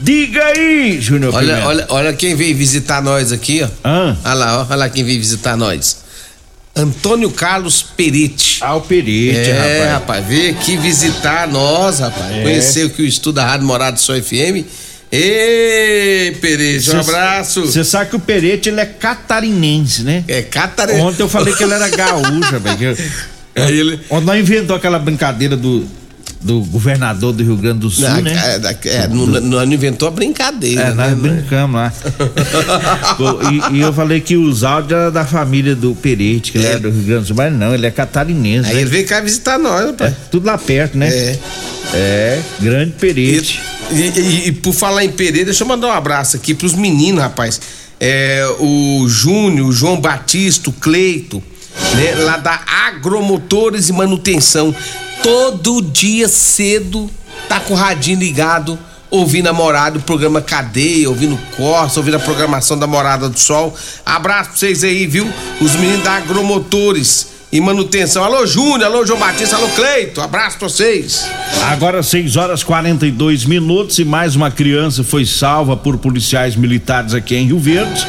Diga 0.00 0.44
aí, 0.44 1.00
Júnior 1.00 1.34
Olha, 1.34 1.48
Pimenta. 1.54 1.68
olha, 1.68 1.86
olha 1.88 2.12
quem 2.12 2.34
veio 2.34 2.56
visitar 2.56 3.02
nós 3.02 3.32
aqui, 3.32 3.62
ó. 3.62 3.68
Ah. 3.84 4.16
Olha 4.24 4.34
lá, 4.34 4.58
ó, 4.60 4.66
olha 4.66 4.76
lá 4.76 4.88
quem 4.88 5.04
veio 5.04 5.18
visitar 5.18 5.56
nós. 5.56 6.03
Antônio 6.76 7.30
Carlos 7.30 7.82
Perite. 7.82 8.58
Ah, 8.60 8.74
o 8.74 8.80
Perite, 8.80 9.50
é, 9.50 9.52
rapaz. 9.52 9.92
rapaz, 9.92 10.26
veio 10.26 10.50
aqui 10.50 10.76
visitar 10.76 11.46
nós, 11.46 12.00
rapaz. 12.00 12.34
É. 12.34 12.42
Conheceu 12.42 12.90
que 12.90 13.02
o 13.02 13.06
estudo 13.06 13.36
da 13.36 13.46
Rádio 13.46 13.66
Morado 13.66 14.00
Só 14.00 14.14
FM. 14.20 14.66
Ei, 15.12 16.32
Perite, 16.40 16.90
um 16.90 16.98
abraço. 16.98 17.64
Você 17.64 17.84
sabe 17.84 18.10
que 18.10 18.16
o 18.16 18.20
Perete 18.20 18.68
ele 18.68 18.80
é 18.80 18.86
catarinense, 18.86 20.02
né? 20.02 20.24
É 20.26 20.42
catarina. 20.42 21.04
Ontem 21.04 21.22
eu 21.22 21.28
falei 21.28 21.54
que 21.54 21.62
ele 21.62 21.72
era 21.74 21.88
gaúcha, 21.94 22.58
velho. 22.58 22.96
Ontem 24.10 24.26
nós 24.26 24.40
inventou 24.40 24.74
aquela 24.74 24.98
brincadeira 24.98 25.56
do, 25.56 25.86
do 26.44 26.60
governador 26.60 27.32
do 27.32 27.42
Rio 27.42 27.56
Grande 27.56 27.78
do 27.80 27.90
Sul, 27.90 28.06
Não, 28.06 28.20
né? 28.20 28.32
é, 28.84 28.88
é, 29.04 29.08
não 29.08 29.64
inventou 29.64 30.06
a 30.06 30.10
brincadeira. 30.10 30.82
É, 30.82 30.92
nós 30.92 31.10
né? 31.10 31.14
brincamos 31.16 31.74
lá. 31.74 31.92
E, 33.72 33.76
e 33.76 33.80
eu 33.80 33.92
falei 33.92 34.20
que 34.20 34.36
os 34.36 34.62
áudios 34.62 34.92
eram 34.92 35.10
da 35.12 35.24
família 35.24 35.74
do 35.74 35.94
Perete, 35.94 36.52
que 36.52 36.58
ele 36.58 36.66
É. 36.66 36.70
era 36.70 36.80
do 36.80 36.90
Rio 36.90 37.02
Grande 37.02 37.20
do 37.22 37.26
Sul, 37.28 37.36
mas 37.36 37.52
não, 37.52 37.74
ele 37.74 37.86
é 37.86 37.90
catarinense. 37.90 38.68
Aí 38.68 38.74
né? 38.74 38.80
ele 38.82 38.90
veio 38.90 39.06
cá 39.06 39.20
visitar 39.20 39.58
nós, 39.58 39.86
rapaz. 39.86 40.12
É, 40.12 40.16
tudo 40.30 40.46
lá 40.46 40.58
perto, 40.58 40.96
né? 40.98 41.08
É. 41.08 41.38
É, 41.94 42.42
grande 42.60 42.92
Perete. 42.92 43.60
e- 43.90 43.94
e- 44.20 44.48
e 44.48 44.52
por 44.52 44.72
falar 44.74 45.04
em 45.04 45.10
Pereira, 45.10 45.46
deixa 45.46 45.62
eu 45.64 45.68
mandar 45.68 45.88
um 45.88 45.92
abraço 45.92 46.36
aqui 46.36 46.54
pros 46.54 46.74
meninos, 46.74 47.20
rapaz. 47.22 47.60
é, 48.00 48.44
o 48.58 49.06
Júnior, 49.08 49.68
o 49.68 49.72
João 49.72 49.98
Batista, 50.00 50.68
o 50.68 50.72
Cleito, 50.72 51.42
né, 51.94 52.14
lá 52.24 52.36
da 52.36 52.60
Agromotores 52.88 53.88
e 53.88 53.92
Manutenção. 53.92 54.74
Todo 55.24 55.80
dia 55.80 56.28
cedo 56.28 57.10
tá 57.48 57.58
com 57.58 57.72
o 57.72 57.76
radinho 57.78 58.18
ligado, 58.18 58.78
ouvindo 59.10 59.46
a 59.48 59.54
morada, 59.54 59.96
o 59.96 60.02
programa 60.02 60.42
Cadeia, 60.42 61.08
ouvindo 61.08 61.40
Costa, 61.56 61.98
ouvindo 61.98 62.16
a 62.16 62.20
programação 62.20 62.78
da 62.78 62.86
Morada 62.86 63.30
do 63.30 63.40
Sol. 63.40 63.74
Abraço 64.04 64.50
pra 64.50 64.58
vocês 64.58 64.84
aí, 64.84 65.06
viu? 65.06 65.26
Os 65.62 65.76
meninos 65.76 66.04
da 66.04 66.16
Agromotores 66.16 67.28
e 67.50 67.58
manutenção. 67.58 68.22
Alô, 68.22 68.44
Júnior, 68.46 68.84
alô, 68.84 69.06
João 69.06 69.18
Batista, 69.18 69.56
alô, 69.56 69.66
Cleito, 69.68 70.20
abraço 70.20 70.58
pra 70.58 70.68
vocês. 70.68 71.26
Agora 71.70 72.02
6 72.02 72.36
horas 72.36 72.62
42 72.62 73.46
minutos 73.46 73.98
e 73.98 74.04
mais 74.04 74.36
uma 74.36 74.50
criança 74.50 75.02
foi 75.02 75.24
salva 75.24 75.74
por 75.74 75.96
policiais 75.96 76.54
militares 76.54 77.14
aqui 77.14 77.34
em 77.34 77.46
Rio 77.46 77.58
Verde. 77.58 78.06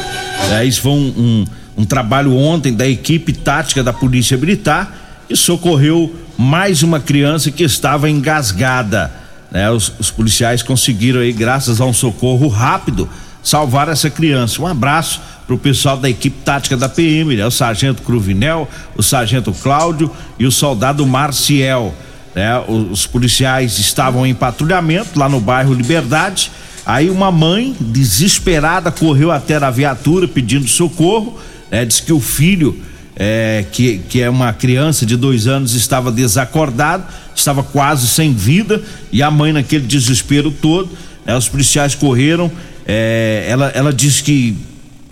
É, 0.52 0.66
isso 0.66 0.82
foi 0.82 0.92
um, 0.92 1.14
um, 1.16 1.44
um 1.78 1.84
trabalho 1.86 2.36
ontem 2.36 2.74
da 2.74 2.86
equipe 2.86 3.32
tática 3.32 3.82
da 3.82 3.94
Polícia 3.94 4.36
Militar 4.36 5.24
e 5.30 5.34
socorreu 5.34 6.14
mais 6.36 6.82
uma 6.82 7.00
criança 7.00 7.50
que 7.50 7.62
estava 7.62 8.10
engasgada. 8.10 9.12
Né? 9.50 9.70
Os, 9.70 9.92
os 9.98 10.10
policiais 10.10 10.62
conseguiram 10.62 11.20
aí, 11.20 11.32
graças 11.32 11.80
a 11.80 11.84
um 11.84 11.92
socorro 11.92 12.48
rápido, 12.48 13.08
salvar 13.42 13.88
essa 13.88 14.10
criança. 14.10 14.60
Um 14.60 14.66
abraço 14.66 15.20
para 15.46 15.54
o 15.54 15.58
pessoal 15.58 15.96
da 15.96 16.10
equipe 16.10 16.36
tática 16.44 16.76
da 16.76 16.88
PM, 16.88 17.36
né? 17.36 17.46
O 17.46 17.50
sargento 17.50 18.02
Cruvinel, 18.02 18.68
o 18.96 19.02
sargento 19.02 19.52
Cláudio 19.52 20.10
e 20.38 20.44
o 20.44 20.50
soldado 20.50 21.06
Marciel. 21.06 21.94
Né? 22.34 22.58
Os, 22.66 22.90
os 22.90 23.06
policiais 23.06 23.78
estavam 23.78 24.26
em 24.26 24.34
patrulhamento 24.34 25.18
lá 25.18 25.28
no 25.28 25.40
bairro 25.40 25.72
Liberdade. 25.72 26.50
Aí 26.84 27.08
uma 27.08 27.30
mãe 27.30 27.74
desesperada 27.80 28.90
correu 28.90 29.30
até 29.30 29.56
a 29.56 29.70
viatura 29.70 30.26
pedindo 30.26 30.66
socorro. 30.66 31.38
Né? 31.70 31.84
Diz 31.84 32.00
que 32.00 32.12
o 32.12 32.20
filho, 32.20 32.82
é, 33.18 33.64
que, 33.72 33.98
que 34.08 34.20
é 34.20 34.28
uma 34.28 34.52
criança 34.52 35.06
de 35.06 35.16
dois 35.16 35.46
anos, 35.46 35.74
estava 35.74 36.12
desacordado, 36.12 37.04
estava 37.34 37.62
quase 37.62 38.06
sem 38.06 38.34
vida 38.34 38.82
e 39.10 39.22
a 39.22 39.30
mãe 39.30 39.52
naquele 39.52 39.86
desespero 39.86 40.50
todo. 40.50 40.90
Né? 41.24 41.34
Os 41.34 41.48
policiais 41.48 41.94
correram. 41.94 42.52
É, 42.86 43.46
ela, 43.48 43.68
ela 43.74 43.92
disse 43.92 44.22
que 44.22 44.56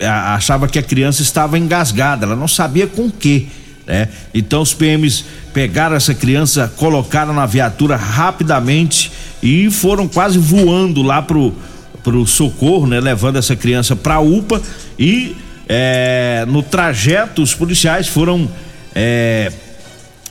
achava 0.00 0.68
que 0.68 0.78
a 0.78 0.82
criança 0.82 1.22
estava 1.22 1.58
engasgada, 1.58 2.26
ela 2.26 2.36
não 2.36 2.48
sabia 2.48 2.86
com 2.86 3.06
o 3.06 3.10
que. 3.10 3.48
Né? 3.86 4.08
Então 4.32 4.60
os 4.60 4.74
PMs 4.74 5.24
pegaram 5.52 5.96
essa 5.96 6.14
criança, 6.14 6.72
colocaram 6.76 7.32
na 7.32 7.46
viatura 7.46 7.96
rapidamente 7.96 9.10
e 9.42 9.70
foram 9.70 10.06
quase 10.08 10.38
voando 10.38 11.02
lá 11.02 11.22
pro, 11.22 11.54
pro 12.02 12.26
socorro, 12.26 12.86
né? 12.86 12.98
Levando 12.98 13.36
essa 13.36 13.54
criança 13.54 13.94
pra 13.94 14.20
UPA 14.20 14.60
e 14.98 15.36
é, 15.68 16.44
no 16.48 16.62
trajeto 16.62 17.42
os 17.42 17.54
policiais 17.54 18.06
foram 18.06 18.48
é, 18.94 19.50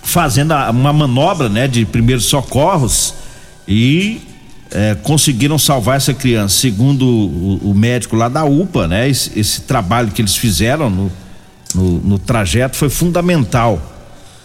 fazendo 0.04 0.54
uma 0.70 0.94
manobra, 0.94 1.50
né? 1.50 1.68
De 1.68 1.86
primeiros 1.86 2.26
socorros 2.26 3.14
e 3.68 4.22
é, 4.72 4.96
conseguiram 5.02 5.58
salvar 5.58 5.98
essa 5.98 6.14
criança. 6.14 6.60
Segundo 6.60 7.06
o, 7.06 7.72
o, 7.72 7.74
médico 7.74 8.16
lá 8.16 8.30
da 8.30 8.44
UPA, 8.44 8.88
né? 8.88 9.10
Esse, 9.10 9.38
esse 9.40 9.62
trabalho 9.62 10.12
que 10.12 10.22
eles 10.22 10.36
fizeram 10.36 10.90
no, 10.90 11.12
no, 11.74 11.92
no, 12.00 12.20
trajeto 12.20 12.76
foi 12.76 12.90
fundamental. 12.90 13.82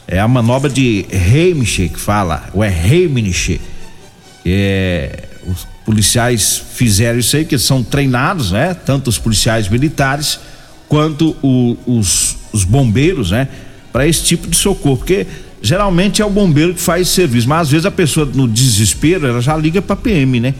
É 0.06 0.18
a 0.18 0.28
manobra 0.28 0.70
de 0.70 1.04
Heimlich 1.10 1.90
que 1.90 2.00
fala, 2.00 2.48
ou 2.54 2.64
é 2.64 2.68
Heimlich. 2.68 3.60
É, 4.46 5.24
os 5.46 5.66
policiais 5.84 6.62
fizeram 6.74 7.18
isso 7.18 7.36
aí, 7.36 7.44
que 7.44 7.58
são 7.58 7.82
treinados, 7.82 8.52
né? 8.52 8.74
Tanto 8.74 9.08
os 9.08 9.18
policiais 9.18 9.68
militares 9.68 10.38
quanto 10.88 11.36
o, 11.42 11.76
os, 11.86 12.36
os 12.52 12.64
bombeiros, 12.64 13.30
né? 13.30 13.48
Para 13.92 14.06
esse 14.06 14.24
tipo 14.24 14.48
de 14.48 14.56
socorro, 14.56 14.96
porque 14.96 15.26
geralmente 15.60 16.22
é 16.22 16.24
o 16.24 16.30
bombeiro 16.30 16.74
que 16.74 16.80
faz 16.80 17.08
serviço, 17.08 17.48
mas 17.48 17.62
às 17.62 17.70
vezes 17.70 17.86
a 17.86 17.90
pessoa 17.90 18.26
no 18.26 18.48
desespero, 18.48 19.26
ela 19.26 19.40
já 19.40 19.56
liga 19.56 19.82
para 19.82 19.96
PM, 19.96 20.40
né? 20.40 20.54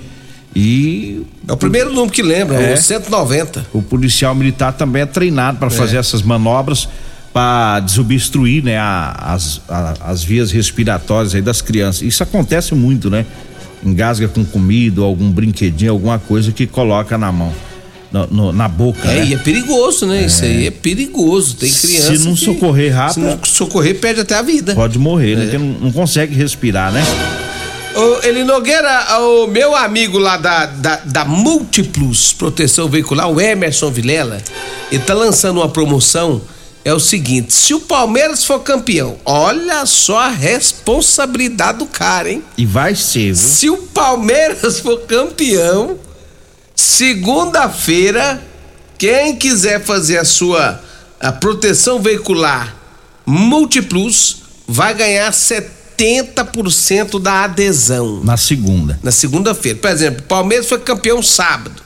E 0.54 1.23
é 1.47 1.52
o 1.52 1.56
primeiro 1.56 1.92
número 1.92 2.11
que 2.11 2.23
lembra, 2.23 2.56
é, 2.56 2.75
o 2.75 2.76
190. 2.76 3.66
O 3.73 3.82
policial 3.82 4.35
militar 4.35 4.73
também 4.73 5.02
é 5.02 5.06
treinado 5.06 5.58
para 5.58 5.68
é. 5.68 5.70
fazer 5.70 5.99
essas 5.99 6.23
manobras 6.23 6.88
para 7.32 7.80
desobstruir, 7.80 8.64
né, 8.64 8.78
a, 8.78 9.35
as, 9.35 9.61
a, 9.68 9.94
as 10.00 10.25
vias 10.25 10.50
respiratórias 10.50 11.35
aí 11.35 11.42
das 11.42 11.61
crianças. 11.61 12.02
Isso 12.02 12.23
acontece 12.23 12.75
muito, 12.75 13.11
né? 13.11 13.25
Engasga 13.85 14.26
com 14.26 14.44
comida, 14.44 15.02
algum 15.02 15.30
brinquedinho, 15.30 15.92
alguma 15.92 16.18
coisa 16.18 16.50
que 16.50 16.66
coloca 16.66 17.16
na 17.16 17.30
mão 17.30 17.52
no, 18.11 18.27
no, 18.27 18.53
na 18.53 18.69
boca. 18.69 19.07
É, 19.09 19.21
né? 19.21 19.27
e 19.27 19.35
é 19.35 19.38
perigoso, 19.38 20.07
né? 20.07 20.23
É. 20.23 20.27
Isso 20.27 20.45
aí 20.45 20.67
é 20.67 20.71
perigoso. 20.71 21.57
Tem 21.57 21.71
criança. 21.73 22.17
Se 22.17 22.25
não 22.25 22.35
que, 22.35 22.45
socorrer 22.45 22.95
rápido. 22.95 23.15
Se 23.15 23.21
não 23.21 23.38
socorrer, 23.45 23.99
perde 23.99 24.21
até 24.21 24.35
a 24.35 24.43
vida. 24.43 24.75
Pode 24.75 24.99
morrer, 24.99 25.37
né? 25.37 25.45
é. 25.45 25.47
né? 25.47 25.59
Não, 25.59 25.67
não 25.67 25.93
consegue 25.93 26.35
respirar, 26.35 26.93
né? 26.93 27.05
Ô, 27.95 28.25
Eli 28.27 28.45
Nogueira, 28.45 29.19
o 29.21 29.47
meu 29.49 29.75
amigo 29.75 30.19
lá 30.19 30.37
da, 30.37 30.67
da, 30.67 30.97
da 30.97 31.25
Múltiplos 31.25 32.33
Proteção 32.33 32.88
Veicular, 32.88 33.29
o 33.29 33.41
Emerson 33.41 33.91
Vilela, 33.91 34.41
ele 34.93 35.03
tá 35.03 35.15
lançando 35.15 35.59
uma 35.59 35.69
promoção. 35.69 36.41
É 36.85 36.95
o 36.95 37.00
seguinte: 37.00 37.53
se 37.53 37.75
o 37.75 37.81
Palmeiras 37.81 38.45
for 38.45 38.61
campeão, 38.61 39.17
olha 39.25 39.85
só 39.85 40.19
a 40.21 40.29
responsabilidade 40.29 41.79
do 41.79 41.87
cara, 41.87 42.31
hein? 42.31 42.43
E 42.57 42.65
vai 42.65 42.95
ser, 42.95 43.33
viu? 43.33 43.35
Se 43.35 43.69
o 43.69 43.77
Palmeiras 43.79 44.79
for 44.79 45.00
campeão, 45.00 45.99
Segunda-feira, 46.80 48.40
quem 48.97 49.35
quiser 49.35 49.82
fazer 49.85 50.18
a 50.18 50.25
sua 50.25 50.80
a 51.18 51.32
proteção 51.32 52.00
veicular 52.00 52.76
Multiplus 53.26 54.42
vai 54.64 54.94
ganhar 54.94 55.28
70% 55.32 57.20
da 57.20 57.42
adesão. 57.42 58.20
Na 58.23 58.37
segunda. 58.37 58.97
Na 59.02 59.11
segunda-feira. 59.11 59.76
Por 59.80 59.90
exemplo, 59.90 60.20
o 60.20 60.28
Palmeiras 60.28 60.68
foi 60.68 60.78
campeão 60.78 61.20
sábado. 61.20 61.82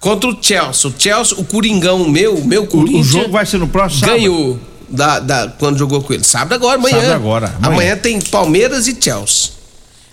Contra 0.00 0.28
o 0.28 0.36
Chelsea. 0.42 0.90
O 0.90 0.94
Chelsea, 0.98 1.38
o 1.38 1.44
Coringão 1.44 2.08
meu, 2.08 2.34
o 2.34 2.44
meu 2.44 2.66
Corinthians. 2.66 3.06
O 3.06 3.10
jogo 3.10 3.30
vai 3.30 3.46
ser 3.46 3.58
no 3.58 3.68
próximo 3.68 4.00
sábado. 4.00 4.16
Ganhou 4.16 4.58
da, 4.88 5.20
da, 5.20 5.46
quando 5.46 5.78
jogou 5.78 6.02
com 6.02 6.12
ele. 6.12 6.24
Sábado 6.24 6.54
agora, 6.54 6.76
amanhã. 6.76 6.96
Sábado 6.96 7.14
agora. 7.14 7.46
Amanhã. 7.46 7.72
amanhã 7.72 7.96
tem 7.96 8.20
Palmeiras 8.20 8.88
e 8.88 8.98
Chelsea. 9.00 9.52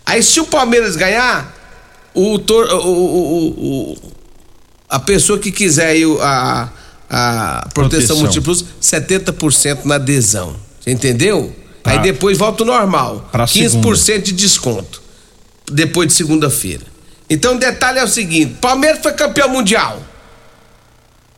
Aí 0.06 0.22
se 0.22 0.40
o 0.40 0.46
Palmeiras 0.46 0.96
ganhar, 0.96 1.54
o, 2.16 2.40
tor, 2.40 2.68
o, 2.68 2.88
o, 2.88 3.48
o, 3.92 3.98
a 4.90 5.00
pessoa 5.00 5.38
que 5.38 5.52
quiser 5.52 5.88
aí 5.88 6.04
a, 6.22 6.70
a 7.10 7.70
proteção, 7.74 8.18
proteção. 8.18 8.18
múltiplos, 8.18 8.66
70% 8.82 9.86
na 9.86 9.96
adesão. 9.96 10.56
Você 10.80 10.92
entendeu? 10.92 11.54
Pra, 11.84 11.94
aí 11.94 12.00
depois 12.00 12.38
volta 12.38 12.64
o 12.64 12.66
normal. 12.66 13.30
15% 13.34 13.58
segunda. 13.58 14.20
de 14.20 14.32
desconto. 14.32 15.02
Depois 15.72 16.08
de 16.08 16.14
segunda-feira. 16.14 16.84
Então 17.30 17.56
o 17.56 17.60
detalhe 17.60 18.00
é 18.00 18.04
o 18.04 18.08
seguinte: 18.08 18.56
Palmeiras 18.62 19.02
foi 19.02 19.14
campeão 19.14 19.50
mundial. 19.50 20.02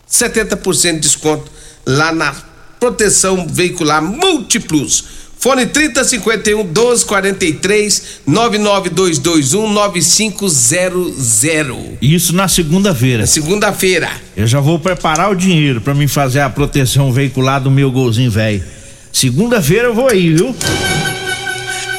70% 0.10 0.94
de 0.94 1.00
desconto 1.00 1.52
lá 1.86 2.14
na 2.14 2.36
proteção 2.80 3.48
veicular 3.48 4.02
Multiplus. 4.02 5.17
Fone 5.40 5.68
3051 5.68 6.64
1243 6.64 8.22
99221 8.26 9.72
9500. 9.72 11.98
Isso 12.02 12.36
na 12.36 12.48
segunda-feira. 12.48 13.28
Segunda-feira. 13.28 14.10
Eu 14.36 14.48
já 14.48 14.60
vou 14.60 14.80
preparar 14.80 15.32
o 15.32 15.36
dinheiro 15.36 15.80
para 15.80 15.94
mim 15.94 16.08
fazer 16.08 16.40
a 16.40 16.50
proteção 16.50 17.14
veicular 17.14 17.62
do 17.62 17.70
meu 17.70 17.92
golzinho 17.92 18.32
velho. 18.32 18.64
Segunda-feira 19.12 19.88
eu 19.88 19.96
vou 19.96 20.10
aí, 20.10 20.34
viu? 20.34 20.56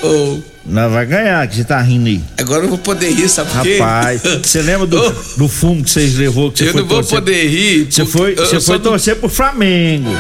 Oh. 0.02 0.38
Não 0.68 0.90
vai 0.90 1.06
ganhar, 1.06 1.46
que 1.48 1.56
você 1.56 1.64
tá 1.64 1.80
rindo 1.80 2.08
aí. 2.08 2.20
Agora 2.36 2.58
eu 2.58 2.62
não 2.62 2.68
vou 2.70 2.78
poder 2.78 3.10
rir, 3.10 3.28
sabe 3.28 3.50
por 3.50 3.62
quê? 3.62 3.78
Rapaz, 3.78 4.20
você 4.42 4.60
lembra 4.60 4.86
do, 4.86 4.98
oh. 4.98 5.10
do 5.38 5.48
fumo 5.48 5.82
que 5.82 5.90
vocês 5.90 6.14
levou? 6.16 6.52
Que 6.52 6.64
eu 6.64 6.74
não 6.74 6.86
vou 6.86 7.02
poder 7.02 7.48
rir. 7.48 7.88
Você 7.90 8.04
foi, 8.04 8.34
você 8.34 8.60
foi 8.60 8.78
torcer 8.78 9.16
pro 9.16 9.28
Flamengo. 9.28 10.10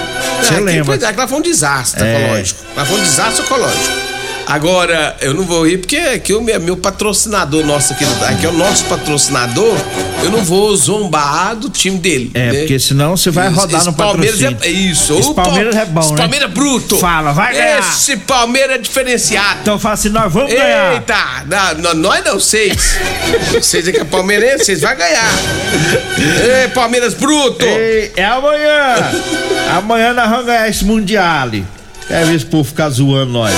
Você 0.42 0.58
lembra? 0.60 0.84
Pois 0.86 1.02
é, 1.02 1.12
que 1.12 1.18
lá 1.18 1.28
foi 1.28 1.38
um 1.38 1.42
desastre 1.42 2.02
é. 2.02 2.24
ecológico. 2.24 2.60
Lá 2.74 2.84
foi 2.86 2.98
um 2.98 3.02
desastre 3.02 3.44
ecológico. 3.44 4.07
Agora, 4.48 5.14
eu 5.20 5.34
não 5.34 5.44
vou 5.44 5.68
rir 5.68 5.76
porque 5.76 5.98
aqui 5.98 6.32
o 6.32 6.40
meu, 6.40 6.58
meu 6.58 6.74
patrocinador 6.74 7.66
nosso 7.66 7.92
aqui, 7.92 8.02
aqui 8.26 8.46
é 8.46 8.48
o 8.48 8.52
nosso 8.52 8.82
patrocinador, 8.86 9.76
eu 10.24 10.30
não 10.30 10.42
vou 10.42 10.74
zombar 10.74 11.54
do 11.54 11.68
time 11.68 11.98
dele. 11.98 12.30
É, 12.32 12.50
né? 12.50 12.58
porque 12.60 12.78
senão 12.78 13.14
você 13.14 13.30
vai 13.30 13.50
rodar 13.50 13.78
esse 13.78 13.86
no 13.86 13.92
Palmeiras 13.92 14.40
patrocínio. 14.40 14.58
É, 14.62 14.90
isso. 14.90 15.18
Esse 15.18 15.28
o 15.28 15.34
Palmeiras 15.34 15.76
é 15.76 15.84
bom, 15.84 16.00
esse 16.00 16.12
né? 16.12 16.16
Palmeiras 16.16 16.50
é 16.50 16.54
bruto. 16.54 16.96
Fala, 16.96 17.32
vai 17.32 17.52
ganhar. 17.52 17.78
Esse 17.78 18.16
Palmeiras 18.16 18.76
é 18.76 18.78
diferenciado. 18.78 19.58
Então 19.60 19.78
fala 19.78 19.94
assim, 19.94 20.08
nós 20.08 20.32
vamos 20.32 20.50
Eita, 20.50 20.62
ganhar. 20.62 20.94
Eita, 20.94 21.74
não, 21.82 21.94
nós 21.94 22.24
não, 22.24 22.40
seis. 22.40 22.96
Vocês 23.52 23.86
é 23.86 23.92
que 23.92 24.00
é 24.00 24.04
palmeirense, 24.04 24.64
vocês 24.64 24.80
vão 24.80 24.96
ganhar. 24.96 25.30
Ei, 26.62 26.68
Palmeiras 26.68 27.12
bruto. 27.12 27.66
Ei, 27.66 28.12
é 28.16 28.24
amanhã. 28.24 29.12
amanhã 29.76 30.14
nós 30.14 30.30
vamos 30.30 30.46
ganhar 30.46 30.68
esse 30.70 30.86
Mundial. 30.86 31.50
Quer 32.08 32.26
ver 32.26 32.34
esse 32.34 32.46
povo 32.46 32.64
ficar 32.64 32.88
zoando 32.88 33.32
nós. 33.32 33.54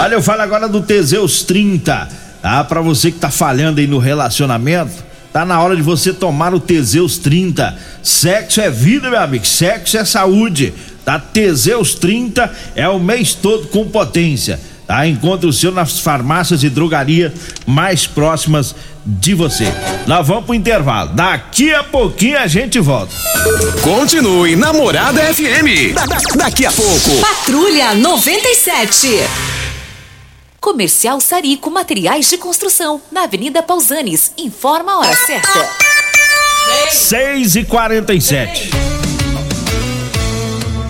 Olha, 0.00 0.14
eu 0.14 0.22
falo 0.22 0.42
agora 0.42 0.68
do 0.68 0.82
Teseus 0.82 1.42
30. 1.44 2.08
Ah, 2.42 2.64
pra 2.64 2.80
você 2.80 3.12
que 3.12 3.18
tá 3.18 3.30
falhando 3.30 3.80
aí 3.80 3.86
no 3.86 3.98
relacionamento, 3.98 5.12
Tá 5.32 5.46
na 5.46 5.58
hora 5.62 5.74
de 5.74 5.80
você 5.80 6.12
tomar 6.12 6.52
o 6.52 6.60
Teseus 6.60 7.16
30. 7.16 7.74
Sexo 8.02 8.60
é 8.60 8.70
vida, 8.70 9.08
meu 9.08 9.18
amigo. 9.18 9.46
Sexo 9.46 9.96
é 9.96 10.04
saúde. 10.04 10.74
Tá? 11.06 11.18
Teseus 11.18 11.94
30 11.94 12.52
é 12.76 12.86
o 12.86 13.00
mês 13.00 13.32
todo 13.32 13.66
com 13.68 13.88
potência. 13.88 14.60
Tá? 14.86 15.06
Encontre 15.06 15.48
o 15.48 15.52
seu 15.52 15.72
nas 15.72 15.98
farmácias 16.00 16.62
e 16.62 16.68
drogaria 16.68 17.32
mais 17.66 18.06
próximas 18.06 18.74
de 19.04 19.34
você. 19.34 19.64
Nós 20.06 20.26
vamos 20.26 20.44
pro 20.44 20.54
intervalo. 20.54 21.10
Daqui 21.14 21.72
a 21.74 21.82
pouquinho 21.82 22.38
a 22.38 22.46
gente 22.46 22.78
volta. 22.80 23.12
Continue 23.82 24.54
Namorada 24.56 25.20
FM. 25.34 25.92
Da- 25.94 26.06
da- 26.06 26.18
daqui 26.36 26.64
a 26.66 26.72
pouco. 26.72 27.10
Patrulha 27.20 27.94
97. 27.94 29.08
Comercial 30.60 31.20
Sarico 31.20 31.70
Materiais 31.70 32.30
de 32.30 32.38
Construção, 32.38 33.02
na 33.10 33.24
Avenida 33.24 33.62
Pausanes. 33.62 34.32
Informa 34.38 34.92
a 34.92 34.98
hora 35.00 35.16
certa. 35.16 35.68
6 36.90 37.56
e 37.56 37.64
47 37.64 38.70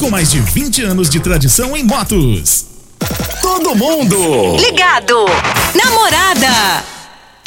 com 0.00 0.10
mais 0.10 0.30
de 0.30 0.40
20 0.40 0.82
anos 0.82 1.10
de 1.10 1.20
tradição 1.20 1.76
em 1.76 1.84
motos. 1.84 2.64
Todo 3.42 3.74
mundo. 3.76 4.56
Ligado. 4.56 5.26
Namorada. 5.74 6.82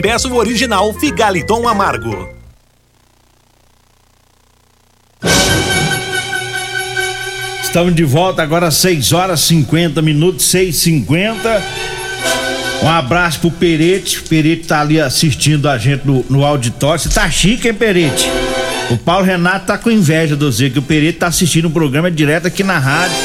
peça 0.00 0.28
o 0.28 0.36
original 0.36 0.92
Figaliton 0.94 1.68
Amargo. 1.68 2.28
Estamos 7.62 7.94
de 7.94 8.04
volta 8.04 8.42
agora 8.42 8.70
6 8.70 9.12
horas 9.12 9.40
50 9.40 10.02
minutos, 10.02 10.46
6 10.46 10.74
50 10.74 11.62
Um 12.82 12.88
abraço 12.88 13.40
pro 13.40 13.50
Perete. 13.50 14.18
O 14.18 14.22
Perete 14.24 14.66
tá 14.66 14.80
ali 14.80 15.00
assistindo 15.00 15.68
a 15.68 15.78
gente 15.78 16.06
no, 16.06 16.24
no 16.28 16.44
auditório. 16.44 17.00
Você 17.00 17.08
tá 17.08 17.30
chique, 17.30 17.68
hein, 17.68 17.74
Perete? 17.74 18.28
O 18.90 18.96
Paulo 18.96 19.24
Renato 19.24 19.66
tá 19.66 19.78
com 19.78 19.90
inveja 19.90 20.34
do 20.34 20.50
Zé, 20.50 20.70
que 20.70 20.78
o 20.80 20.82
Perete 20.82 21.18
tá 21.18 21.28
assistindo 21.28 21.66
o 21.66 21.70
programa 21.70 22.10
direto 22.10 22.46
aqui 22.46 22.64
na 22.64 22.78
rádio. 22.78 23.16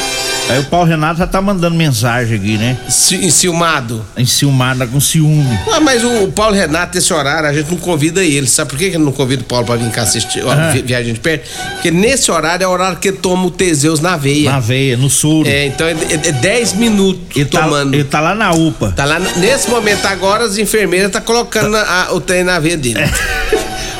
Aí 0.48 0.60
o 0.60 0.64
Paulo 0.64 0.86
Renato 0.86 1.18
já 1.18 1.26
tá 1.26 1.42
mandando 1.42 1.74
mensagem 1.74 2.36
aqui, 2.38 2.56
né? 2.56 2.76
Enciumado. 3.20 4.06
Enciumado, 4.16 4.78
tá 4.78 4.86
com 4.86 5.00
ciúme. 5.00 5.58
Ah, 5.72 5.80
mas 5.80 6.04
o, 6.04 6.22
o 6.24 6.30
Paulo 6.32 6.54
Renato, 6.54 6.96
esse 6.96 7.12
horário, 7.12 7.48
a 7.48 7.52
gente 7.52 7.68
não 7.68 7.76
convida 7.78 8.22
ele. 8.24 8.46
Sabe 8.46 8.70
por 8.70 8.78
que 8.78 8.90
que 8.92 8.96
não 8.98 9.10
convida 9.10 9.42
o 9.42 9.44
Paulo 9.44 9.66
pra 9.66 9.74
vir 9.74 9.90
cá 9.90 10.02
assistir 10.02 10.44
ó, 10.44 10.52
Ah. 10.52 10.70
vi- 10.70 10.82
Viagem 10.82 11.14
de 11.14 11.18
Perto? 11.20 11.48
Porque 11.72 11.90
nesse 11.90 12.30
horário 12.30 12.62
é 12.62 12.66
o 12.68 12.70
horário 12.70 12.96
que 12.98 13.08
ele 13.08 13.16
toma 13.16 13.44
o 13.46 13.50
Teseus 13.50 13.98
na 13.98 14.16
veia. 14.16 14.52
Na 14.52 14.60
veia, 14.60 14.96
no 14.96 15.10
soro. 15.10 15.48
É, 15.48 15.66
então 15.66 15.84
é 15.88 15.94
10 15.94 16.74
minutos 16.74 17.26
tomando. 17.50 17.92
Ele 17.94 18.04
tá 18.04 18.20
lá 18.20 18.32
na 18.32 18.52
UPA. 18.52 18.92
Tá 18.94 19.04
lá, 19.04 19.18
nesse 19.18 19.68
momento 19.68 20.06
agora, 20.06 20.44
as 20.44 20.58
enfermeiras 20.58 21.10
tá 21.10 21.20
colocando 21.20 21.76
a- 21.76 22.08
o 22.12 22.20
trem 22.20 22.44
na 22.44 22.60
veia 22.60 22.76
dele. 22.76 23.00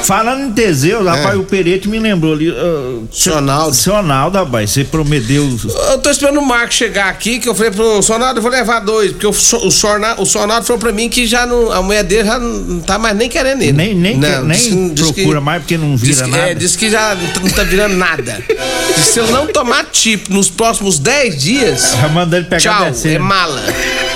Falando 0.07 0.45
em 0.45 0.53
Teseus, 0.53 1.05
rapaz, 1.05 1.37
o 1.37 1.43
Perete 1.43 1.89
me 1.89 1.99
lembrou 1.99 2.33
ali. 2.35 2.49
Uh, 2.51 3.09
Sonaldo. 3.11 3.75
Sonaldo, 3.75 4.39
rapaz, 4.39 4.71
você 4.71 4.85
prometeu. 4.85 5.45
Eu 5.91 5.99
tô 5.99 6.11
esperando 6.11 6.39
o 6.39 6.47
Marco 6.47 6.73
chegar 6.73 7.09
aqui, 7.09 7.41
que 7.41 7.49
eu 7.49 7.55
falei 7.55 7.73
pro 7.73 8.01
Sonaldo, 8.03 8.39
eu 8.39 8.43
vou 8.43 8.51
levar 8.51 8.81
dois, 8.81 9.11
porque 9.13 9.27
o, 9.27 9.31
o, 9.31 9.71
Sorna- 9.71 10.15
o 10.21 10.25
Sonaldo 10.25 10.65
falou 10.65 10.79
pra 10.79 10.93
mim 10.93 11.09
que 11.09 11.27
já 11.27 11.45
não, 11.45 11.73
a 11.73 11.83
mulher 11.83 12.05
dele 12.05 12.25
já 12.29 12.39
não 12.39 12.81
tá 12.81 12.99
mais 12.99 13.17
nem 13.17 13.29
querendo 13.29 13.63
ele. 13.63 13.73
Nem, 13.73 13.95
nem, 13.95 14.17
Não, 14.17 14.45
nem 14.45 14.57
diz 14.57 14.67
que- 14.69 14.91
diz 14.91 15.11
procura 15.13 15.39
que- 15.39 15.45
mais 15.45 15.63
porque 15.63 15.77
não 15.79 15.97
vira 15.97 16.25
que, 16.25 16.31
nada. 16.31 16.51
é, 16.51 16.55
diz 16.55 16.77
que 16.77 16.89
já 16.89 17.17
não 17.43 17.51
tá- 17.51 17.65
virando 17.65 17.97
nada. 17.97 18.43
se 18.97 19.19
ele 19.19 19.33
não 19.33 19.47
tomar 19.49 19.85
tipo 19.87 20.33
nos 20.33 20.49
próximos 20.49 20.99
10 21.01 21.43
dias. 21.43 21.97
Já 22.01 22.09
manda 22.09 22.37
ele 22.37 22.47
pegar 22.47 22.93
Tchau, 22.93 23.11
é 23.11 23.19
mala. 23.19 23.61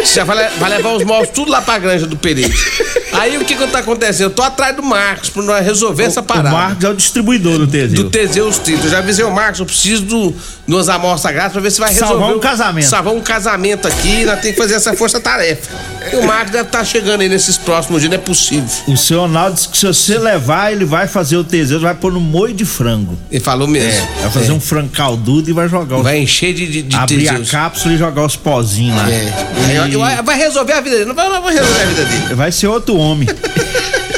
Já 0.04 0.24
vai, 0.24 0.48
vai 0.58 0.70
levar 0.70 0.94
os 0.94 1.04
móveis 1.04 1.30
tudo 1.34 1.50
lá 1.50 1.60
pra 1.62 1.78
granja 1.78 2.06
do 2.06 2.16
Pereira. 2.16 2.52
Aí 3.12 3.36
o 3.36 3.44
que 3.44 3.54
que 3.54 3.66
tá 3.66 3.80
acontecendo? 3.80 4.22
Eu 4.26 4.30
tô 4.30 4.42
atrás 4.42 4.74
do 4.74 4.82
Marcos 4.82 5.28
pra 5.30 5.42
nós 5.42 5.64
resolver 5.64 6.04
essa 6.04 6.22
parada. 6.22 6.48
O 6.48 6.52
Marcos 6.52 6.84
é 6.84 6.88
o 6.88 6.94
distribuidor 6.94 7.58
do 7.58 7.66
Teseu. 7.66 8.04
Do 8.04 8.10
Teseus 8.10 8.58
30. 8.58 8.86
Eu 8.86 8.90
já 8.90 8.98
avisei 8.98 9.24
o 9.24 9.30
Marcos, 9.30 9.60
eu 9.60 9.66
preciso 9.66 10.02
do, 10.02 10.30
de 10.66 10.74
umas 10.74 10.88
amostras 10.88 11.34
grátis 11.34 11.52
pra 11.52 11.60
ver 11.60 11.70
se 11.70 11.80
vai 11.80 11.92
Salvar 11.92 12.08
resolver. 12.16 12.34
um 12.34 12.36
o- 12.36 12.40
casamento. 12.40 12.86
Salvar 12.86 13.14
um 13.14 13.20
casamento 13.20 13.86
aqui, 13.88 14.24
nós 14.24 14.40
temos 14.40 14.56
que 14.56 14.62
fazer 14.62 14.74
essa 14.74 14.94
força-tarefa. 14.94 15.68
E 16.12 16.16
o 16.16 16.24
Marcos 16.24 16.52
deve 16.52 16.64
estar 16.68 16.84
chegando 16.84 17.20
aí 17.20 17.28
nesses 17.28 17.58
próximos 17.58 18.00
dias, 18.00 18.10
não 18.10 18.18
é 18.18 18.20
possível. 18.20 18.68
O 18.86 18.96
seu 18.96 19.20
Ronaldo 19.20 19.54
disse 19.56 19.68
que 19.68 19.76
se 19.78 19.86
você 19.86 20.18
levar, 20.18 20.72
ele 20.72 20.84
vai 20.84 21.06
fazer 21.06 21.36
o 21.36 21.44
Teseu, 21.44 21.78
vai 21.80 21.94
pôr 21.94 22.12
no 22.12 22.20
moio 22.20 22.54
de 22.54 22.64
frango. 22.64 23.18
Ele 23.30 23.40
falou 23.42 23.68
mesmo. 23.68 23.90
É, 23.90 24.22
vai 24.22 24.30
fazer 24.30 24.50
É. 24.50 24.54
um 24.54 24.60
frango 24.60 24.88
caldudo 24.90 25.50
e 25.50 25.52
vai 25.52 25.68
jogar 25.68 25.96
os... 25.98 26.02
Vai 26.02 26.18
encher 26.18 26.54
de, 26.54 26.66
de, 26.66 26.82
de 26.82 26.96
Abrir 26.96 27.26
Teseus. 27.26 27.48
a 27.48 27.50
cápsula 27.52 27.94
e 27.94 27.98
jogar 27.98 28.24
os 28.24 28.36
pozinhos 28.36 28.96
lá. 28.96 29.10
É. 29.10 29.32
Aí, 29.82 29.89
vai 29.98 30.36
resolver 30.36 30.72
a 30.72 30.80
vida 30.80 30.96
dele. 30.96 31.08
Não 31.08 31.14
vai, 31.14 31.28
não 31.28 31.42
vai 31.42 31.54
resolver 31.54 31.82
a 31.82 31.84
vida 31.86 32.04
dele. 32.04 32.34
Vai 32.34 32.52
ser 32.52 32.66
outro 32.66 32.96
homem. 32.96 33.28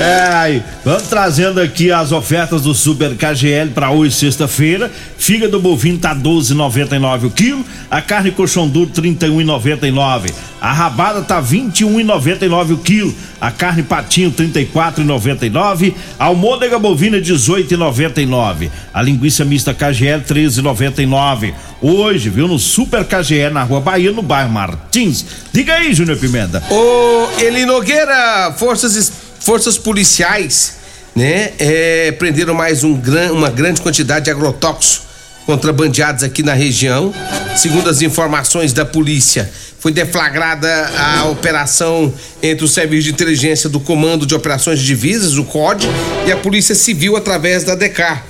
É, 0.00 0.60
vamos 0.84 1.04
trazendo 1.04 1.60
aqui 1.60 1.92
as 1.92 2.12
ofertas 2.12 2.62
do 2.62 2.74
Super 2.74 3.14
KGL 3.14 3.70
para 3.70 3.90
hoje, 3.90 4.14
sexta-feira. 4.14 4.90
Fígado 5.16 5.60
bovino 5.60 5.98
tá 5.98 6.14
12,99 6.14 7.26
o 7.26 7.30
quilo. 7.30 7.64
A 7.90 8.00
carne 8.00 8.30
colchão 8.30 8.66
duro 8.66 8.90
31,99. 8.90 10.32
A 10.60 10.72
rabada 10.72 11.22
tá 11.22 11.42
21,99 11.42 12.72
o 12.72 12.78
quilo. 12.78 13.14
A 13.40 13.50
carne 13.50 13.82
patinho 13.82 14.32
34,99. 14.32 15.94
A 16.18 16.24
almôndega 16.24 16.78
bovina 16.78 17.18
18,99. 17.18 18.70
A 18.92 19.02
linguiça 19.02 19.44
mista 19.44 19.72
KGL 19.72 20.22
13,99. 20.22 21.54
Hoje, 21.80 22.30
viu, 22.30 22.46
no 22.46 22.60
Super 22.60 23.04
KGL 23.04 23.52
na 23.52 23.64
Rua 23.64 23.80
Bahia, 23.80 24.12
no 24.12 24.22
bairro 24.22 24.52
Martins. 24.52 25.26
Diga 25.52 25.74
aí, 25.74 25.92
Júnior 25.92 26.16
Pimenta. 26.16 26.62
Ô, 26.70 27.28
Eli 27.40 27.66
Nogueira, 27.66 28.54
forças, 28.56 28.94
forças 29.42 29.76
policiais, 29.76 30.74
né, 31.14 31.52
é, 31.58 32.12
prenderam 32.12 32.54
mais 32.54 32.84
um 32.84 32.94
gran, 32.94 33.32
uma 33.32 33.50
grande 33.50 33.80
quantidade 33.80 34.26
de 34.26 34.30
agrotóxicos 34.30 35.02
contrabandeados 35.44 36.22
aqui 36.22 36.42
na 36.42 36.54
região. 36.54 37.12
Segundo 37.56 37.90
as 37.90 38.00
informações 38.00 38.72
da 38.72 38.84
polícia, 38.84 39.50
foi 39.78 39.90
deflagrada 39.90 40.68
a 40.96 41.24
operação 41.24 42.14
entre 42.40 42.64
o 42.64 42.68
Serviço 42.68 43.02
de 43.02 43.10
Inteligência 43.10 43.68
do 43.68 43.80
Comando 43.80 44.24
de 44.24 44.32
Operações 44.32 44.78
de 44.78 44.86
Divisas, 44.86 45.36
o 45.36 45.44
COD, 45.44 45.88
e 46.24 46.30
a 46.30 46.36
Polícia 46.36 46.74
Civil 46.74 47.16
através 47.16 47.64
da 47.64 47.74
DECAR. 47.74 48.24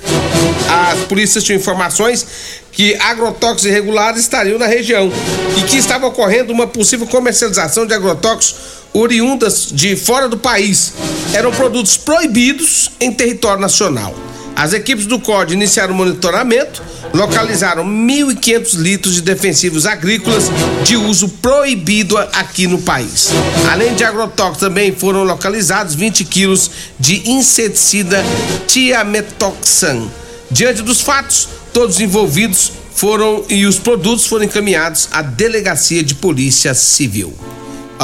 As 0.91 0.99
polícias 1.01 1.43
tinham 1.43 1.59
informações 1.59 2.25
que 2.71 2.95
agrotóxicos 2.95 3.65
irregulares 3.65 4.21
estariam 4.21 4.57
na 4.57 4.65
região 4.65 5.11
e 5.55 5.61
que 5.61 5.77
estava 5.77 6.07
ocorrendo 6.07 6.51
uma 6.51 6.65
possível 6.65 7.05
comercialização 7.05 7.85
de 7.85 7.93
agrotóxicos 7.93 8.72
oriundas 8.93 9.69
de 9.71 9.95
fora 9.95 10.29
do 10.29 10.37
país. 10.37 10.93
Eram 11.33 11.51
produtos 11.51 11.97
proibidos 11.97 12.91
em 12.99 13.11
território 13.11 13.59
nacional. 13.59 14.15
As 14.55 14.71
equipes 14.71 15.07
do 15.07 15.19
COD 15.19 15.53
iniciaram 15.53 15.93
o 15.93 15.97
monitoramento, 15.97 16.81
localizaram 17.11 17.83
1.500 17.83 18.75
litros 18.75 19.15
de 19.15 19.21
defensivos 19.21 19.85
agrícolas 19.85 20.51
de 20.83 20.95
uso 20.95 21.27
proibido 21.27 22.17
aqui 22.17 22.67
no 22.67 22.79
país. 22.79 23.29
Além 23.71 23.95
de 23.95 24.03
agrotóxicos, 24.03 24.59
também 24.59 24.93
foram 24.93 25.23
localizados 25.23 25.95
20 25.95 26.23
quilos 26.25 26.69
de 26.99 27.29
inseticida 27.29 28.23
tiametoxan. 28.67 30.07
Diante 30.51 30.83
dos 30.83 31.01
fatos, 31.01 31.49
todos 31.73 31.95
os 31.95 32.01
envolvidos 32.01 32.71
foram 32.93 33.43
e 33.49 33.65
os 33.65 33.79
produtos 33.79 34.27
foram 34.27 34.45
encaminhados 34.45 35.09
à 35.11 35.23
delegacia 35.23 36.03
de 36.03 36.13
polícia 36.13 36.75
civil. 36.75 37.33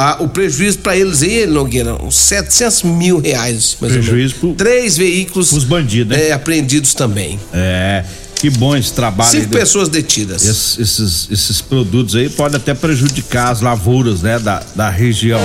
Ah, 0.02 0.16
o 0.18 0.28
prejuízo 0.28 0.78
para 0.78 0.96
eles 0.96 1.22
aí, 1.22 1.46
Nogueira, 1.46 2.02
uns 2.02 2.16
700 2.16 2.84
mil 2.84 3.20
reais. 3.20 3.76
Mais 3.78 3.92
Prejuízo 3.92 4.34
ou 4.36 4.44
menos. 4.44 4.56
Três 4.56 4.96
veículos. 4.96 5.52
Os 5.52 5.64
bandidos, 5.64 6.16
né? 6.16 6.28
É, 6.28 6.32
apreendidos 6.32 6.94
também. 6.94 7.38
É, 7.52 8.02
que 8.34 8.48
bom 8.48 8.74
esse 8.74 8.94
trabalho. 8.94 9.30
Cinco 9.30 9.54
aí 9.54 9.60
pessoas 9.60 9.90
detidas. 9.90 10.42
Esses, 10.42 10.78
esses, 10.78 11.28
esses 11.30 11.60
produtos 11.60 12.16
aí 12.16 12.30
podem 12.30 12.56
até 12.56 12.72
prejudicar 12.72 13.50
as 13.50 13.60
lavouras, 13.60 14.22
né, 14.22 14.38
da, 14.38 14.62
da 14.74 14.88
região. 14.88 15.40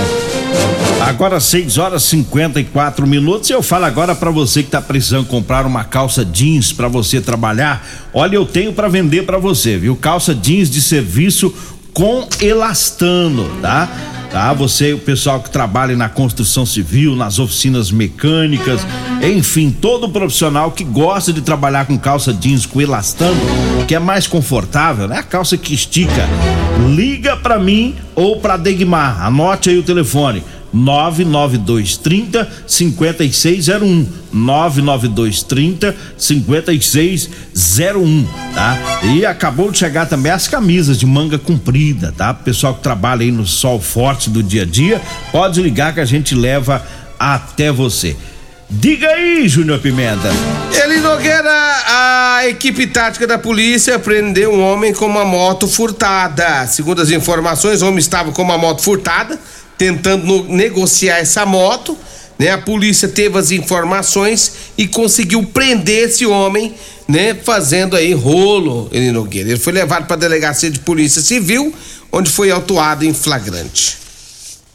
Agora 1.02 1.38
6 1.38 1.76
horas 1.76 2.04
e 2.04 2.06
54 2.06 3.06
minutos. 3.06 3.50
Eu 3.50 3.62
falo 3.62 3.84
agora 3.84 4.14
para 4.14 4.30
você 4.30 4.62
que 4.62 4.70
tá 4.70 4.80
precisando 4.80 5.26
comprar 5.26 5.66
uma 5.66 5.84
calça 5.84 6.24
jeans 6.24 6.72
para 6.72 6.88
você 6.88 7.20
trabalhar. 7.20 7.86
Olha, 8.14 8.36
eu 8.36 8.46
tenho 8.46 8.72
para 8.72 8.88
vender 8.88 9.26
para 9.26 9.36
você, 9.36 9.76
viu? 9.76 9.94
Calça 9.96 10.34
jeans 10.34 10.70
de 10.70 10.80
serviço 10.80 11.52
com 11.92 12.26
elastano, 12.40 13.46
tá? 13.60 14.15
Tá, 14.36 14.52
você, 14.52 14.92
o 14.92 14.98
pessoal 14.98 15.40
que 15.40 15.48
trabalha 15.48 15.96
na 15.96 16.10
construção 16.10 16.66
civil, 16.66 17.16
nas 17.16 17.38
oficinas 17.38 17.90
mecânicas, 17.90 18.86
enfim, 19.22 19.70
todo 19.70 20.10
profissional 20.10 20.72
que 20.72 20.84
gosta 20.84 21.32
de 21.32 21.40
trabalhar 21.40 21.86
com 21.86 21.98
calça 21.98 22.34
jeans 22.34 22.66
com 22.66 22.78
elastano, 22.78 23.40
que 23.88 23.94
é 23.94 23.98
mais 23.98 24.26
confortável, 24.26 25.08
né? 25.08 25.20
A 25.20 25.22
calça 25.22 25.56
que 25.56 25.72
estica. 25.72 26.28
Liga 26.94 27.34
pra 27.34 27.58
mim 27.58 27.94
ou 28.14 28.38
pra 28.38 28.58
Degmar. 28.58 29.24
Anote 29.24 29.70
aí 29.70 29.78
o 29.78 29.82
telefone. 29.82 30.44
99230 30.76 32.48
5601 32.66 34.06
99230 34.32 35.94
5601, 36.18 38.26
tá? 38.54 38.78
E 39.04 39.24
acabou 39.24 39.70
de 39.70 39.78
chegar 39.78 40.06
também 40.06 40.30
as 40.30 40.46
camisas 40.46 40.98
de 40.98 41.06
manga 41.06 41.38
comprida, 41.38 42.12
tá? 42.16 42.34
Pessoal 42.34 42.74
que 42.74 42.82
trabalha 42.82 43.22
aí 43.22 43.30
no 43.30 43.46
sol 43.46 43.80
forte 43.80 44.28
do 44.28 44.42
dia 44.42 44.62
a 44.62 44.66
dia, 44.66 45.00
pode 45.32 45.62
ligar 45.62 45.94
que 45.94 46.00
a 46.00 46.04
gente 46.04 46.34
leva 46.34 46.84
até 47.18 47.72
você. 47.72 48.14
Diga 48.68 49.08
aí, 49.08 49.48
Júnior 49.48 49.78
Pimenta. 49.78 50.28
Eli 50.82 50.98
Nogueira, 50.98 51.50
a 51.86 52.48
equipe 52.48 52.88
tática 52.88 53.24
da 53.24 53.38
polícia 53.38 53.96
prendeu 53.96 54.52
um 54.52 54.60
homem 54.60 54.92
com 54.92 55.06
uma 55.06 55.24
moto 55.24 55.68
furtada. 55.68 56.66
Segundo 56.66 57.00
as 57.00 57.10
informações, 57.10 57.80
o 57.80 57.86
homem 57.86 58.00
estava 58.00 58.32
com 58.32 58.42
uma 58.42 58.58
moto 58.58 58.82
furtada, 58.82 59.38
tentando 59.78 60.44
negociar 60.44 61.18
essa 61.18 61.44
moto. 61.44 61.96
Né? 62.38 62.50
A 62.50 62.58
polícia 62.58 63.08
teve 63.08 63.38
as 63.38 63.50
informações 63.50 64.52
e 64.76 64.86
conseguiu 64.86 65.42
prender 65.44 66.08
esse 66.08 66.26
homem, 66.26 66.74
né? 67.08 67.34
Fazendo 67.34 67.96
aí 67.96 68.12
rolo, 68.12 68.88
Eli 68.92 69.10
Nogueira. 69.10 69.50
Ele 69.50 69.58
foi 69.58 69.72
levado 69.72 70.06
para 70.06 70.16
a 70.16 70.18
delegacia 70.18 70.70
de 70.70 70.80
polícia 70.80 71.22
civil, 71.22 71.74
onde 72.12 72.30
foi 72.30 72.50
autuado 72.50 73.04
em 73.04 73.14
flagrante. 73.14 73.96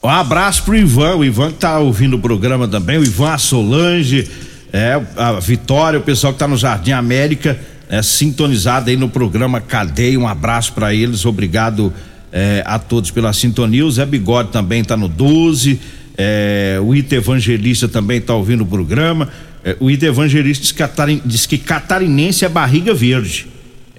Um 0.03 0.09
abraço 0.09 0.63
pro 0.63 0.75
Ivan, 0.75 1.17
o 1.17 1.25
Ivan 1.25 1.51
que 1.51 1.59
tá 1.59 1.77
ouvindo 1.77 2.15
o 2.15 2.19
programa 2.19 2.67
também, 2.67 2.97
o 2.97 3.03
Ivan, 3.03 3.33
a 3.33 3.37
Solange, 3.37 4.27
é, 4.73 4.99
a 5.15 5.33
Vitória, 5.33 5.99
o 5.99 6.01
pessoal 6.01 6.33
que 6.33 6.39
tá 6.39 6.47
no 6.47 6.57
Jardim 6.57 6.91
América, 6.91 7.59
é, 7.87 8.01
sintonizado 8.01 8.89
aí 8.89 8.97
no 8.97 9.09
programa 9.09 9.61
Cadeia, 9.61 10.19
um 10.19 10.27
abraço 10.27 10.73
para 10.73 10.91
eles, 10.91 11.23
obrigado 11.23 11.93
é, 12.31 12.63
a 12.65 12.79
todos 12.79 13.11
pela 13.11 13.33
sintonia, 13.33 13.85
o 13.85 13.91
Zé 13.91 14.05
Bigode 14.05 14.49
também 14.49 14.83
tá 14.83 14.95
no 14.95 15.07
12, 15.07 15.79
é, 16.17 16.77
o 16.81 16.95
Ita 16.95 17.15
Evangelista 17.15 17.87
também 17.87 18.21
tá 18.21 18.33
ouvindo 18.33 18.61
o 18.61 18.65
programa, 18.65 19.29
é, 19.63 19.75
o 19.79 19.89
Ita 19.91 20.05
Evangelista 20.05 20.61
diz 20.61 20.71
que, 20.71 20.77
catarin, 20.77 21.21
diz 21.25 21.45
que 21.45 21.57
catarinense 21.57 22.45
é 22.45 22.49
barriga 22.49 22.93
verde. 22.93 23.47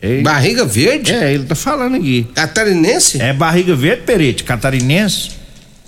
É, 0.05 0.21
Barriga 0.21 0.65
verde? 0.65 1.13
É, 1.13 1.33
ele 1.33 1.45
tá 1.45 1.55
falando 1.55 1.95
aqui. 1.95 2.27
Catarinense? 2.35 3.23
É 3.23 3.33
barriga 3.33 3.77
verde, 3.77 4.03
Perete, 4.03 4.43
catarinense. 4.43 5.31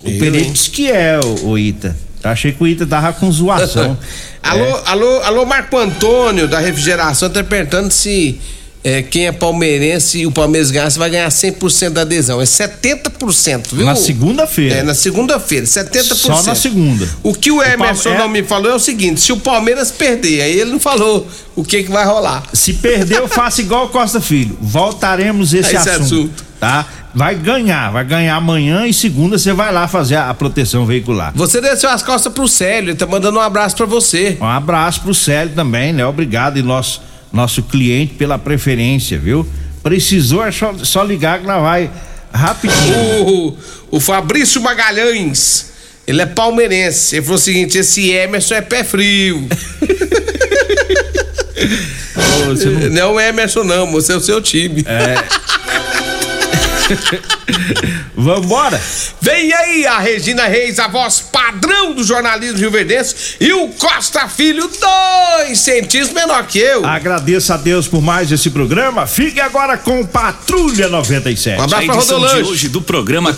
O 0.05 0.09
Eu, 0.09 0.19
Perete 0.21 0.47
hein? 0.47 0.53
diz 0.53 0.69
que 0.69 0.89
é, 0.89 1.19
o, 1.19 1.49
o 1.49 1.59
Ita. 1.59 1.97
Eu 2.23 2.31
achei 2.31 2.53
que 2.53 2.63
o 2.63 2.67
Ita 2.67 2.87
tava 2.87 3.13
com 3.13 3.31
zoação. 3.33 3.99
Alô, 4.41 4.77
alô, 4.85 5.21
alô, 5.23 5.47
Marco 5.47 5.79
Antônio 5.79 6.47
da 6.47 6.59
refrigeração 6.61 7.31
tá 7.31 7.43
perguntando 7.43 7.91
se 7.91 8.39
é, 8.85 9.01
quem 9.03 9.27
é 9.27 9.33
palmeirense 9.33 10.19
e 10.21 10.27
o 10.27 10.31
Palmeiras 10.31 10.71
ganhar, 10.71 10.91
você 10.91 10.99
vai 10.99 11.09
ganhar 11.09 11.29
100% 11.29 11.89
da 11.91 12.03
adesão. 12.03 12.39
É 12.41 12.45
70%, 12.45 13.69
viu? 13.73 13.87
Na 13.87 13.95
segunda-feira. 13.97 14.75
É, 14.77 14.83
na 14.83 14.95
segunda-feira, 14.95 15.65
70%. 15.65 16.15
Só 16.15 16.43
na 16.43 16.55
segunda. 16.55 17.09
O 17.23 17.33
que 17.33 17.51
o 17.51 17.63
Emerson 17.63 18.11
Palme- 18.11 18.17
é- 18.17 18.19
não 18.19 18.29
me 18.29 18.43
falou 18.43 18.71
é 18.71 18.75
o 18.75 18.79
seguinte: 18.79 19.21
se 19.21 19.33
o 19.33 19.39
Palmeiras 19.39 19.91
perder, 19.91 20.43
aí 20.43 20.61
ele 20.61 20.71
não 20.71 20.79
falou 20.81 21.27
o 21.57 21.65
que 21.65 21.83
que 21.85 21.91
vai 21.91 22.05
rolar. 22.05 22.43
Se 22.53 22.75
perder, 22.75 23.19
eu 23.19 23.29
faço 23.29 23.61
igual 23.63 23.87
o 23.87 23.89
Costa 23.89 24.21
Filho. 24.21 24.57
Voltaremos 24.61 25.55
esse, 25.55 25.75
Esse 25.75 25.89
assunto, 25.89 26.03
assunto. 26.05 26.45
Tá? 26.61 26.87
Vai 27.15 27.37
ganhar, 27.37 27.93
vai 27.93 28.05
ganhar 28.05 28.35
amanhã 28.37 28.87
e 28.87 28.93
segunda 28.93 29.39
você 29.39 29.53
vai 29.53 29.73
lá 29.73 29.87
fazer 29.87 30.17
a, 30.17 30.31
a 30.31 30.35
proteção 30.35 30.85
veicular. 30.85 31.33
Você 31.37 31.61
desceu 31.61 31.89
as 31.89 32.03
costas 32.03 32.33
pro 32.33 32.49
Célio, 32.49 32.91
ele 32.91 32.97
tá 32.99 33.07
mandando 33.07 33.39
um 33.39 33.41
abraço 33.41 33.77
pra 33.77 33.87
você. 33.87 34.37
Um 34.41 34.45
abraço 34.47 35.01
pro 35.01 35.15
Célio 35.15 35.55
também, 35.55 35.93
né? 35.93 36.05
Obrigado 36.05 36.59
e 36.59 36.63
nosso, 36.63 37.01
nosso 37.35 37.65
cliente 37.65 38.15
pela 38.15 38.39
preferência, 38.39 39.19
viu? 39.19 39.47
Precisou 39.83 40.47
é 40.47 40.53
só, 40.53 40.73
só 40.79 41.03
ligar 41.03 41.41
que 41.41 41.47
nós 41.47 41.61
vai 41.61 41.91
rapidinho. 42.33 43.27
O, 43.27 43.57
o 43.91 44.01
Fabrício 44.01 44.61
Magalhães, 44.61 45.73
ele 46.07 46.23
é 46.23 46.27
palmeirense. 46.27 47.17
Ele 47.17 47.23
falou 47.23 47.39
o 47.39 47.43
seguinte: 47.43 47.77
esse 47.77 48.11
Emerson 48.11 48.55
é 48.55 48.61
pé 48.61 48.85
frio. 48.85 49.49
não... 52.91 53.03
é 53.03 53.07
o 53.07 53.21
Emerson, 53.21 53.65
não, 53.65 53.91
você 53.91 54.13
é 54.13 54.17
o 54.17 54.21
seu 54.21 54.41
time. 54.41 54.85
É. 54.87 55.15
Vambora! 58.17 58.81
Vem 59.21 59.53
aí 59.53 59.87
a 59.87 59.99
Regina 59.99 60.47
Reis, 60.47 60.79
a 60.79 60.89
voz 60.89 61.21
padrão 61.21 61.93
do 61.93 62.03
jornalismo 62.03 62.59
rioverdense, 62.59 63.37
e 63.41 63.53
o 63.53 63.69
Costa 63.69 64.29
Filho, 64.29 64.69
dois 64.69 65.59
centímetros 65.61 66.13
menor 66.13 66.47
que 66.47 66.59
eu. 66.59 66.85
Agradeço 66.87 67.53
a 67.53 67.57
Deus 67.57 67.87
por 67.87 68.01
mais 68.01 68.33
esse 68.33 68.51
programa. 68.51 69.07
Fique 69.07 69.41
agora 69.41 69.77
com 69.77 70.05
Patrulha 70.07 70.89
97. 70.89 71.61
Um 71.61 71.65
abraço 71.65 71.83
a 71.83 71.87
pra 71.87 71.95
edição 71.97 72.21
de 72.27 72.43
hoje 72.49 72.69
do 72.69 72.81
programa 72.81 73.33
Cadeia 73.33 73.35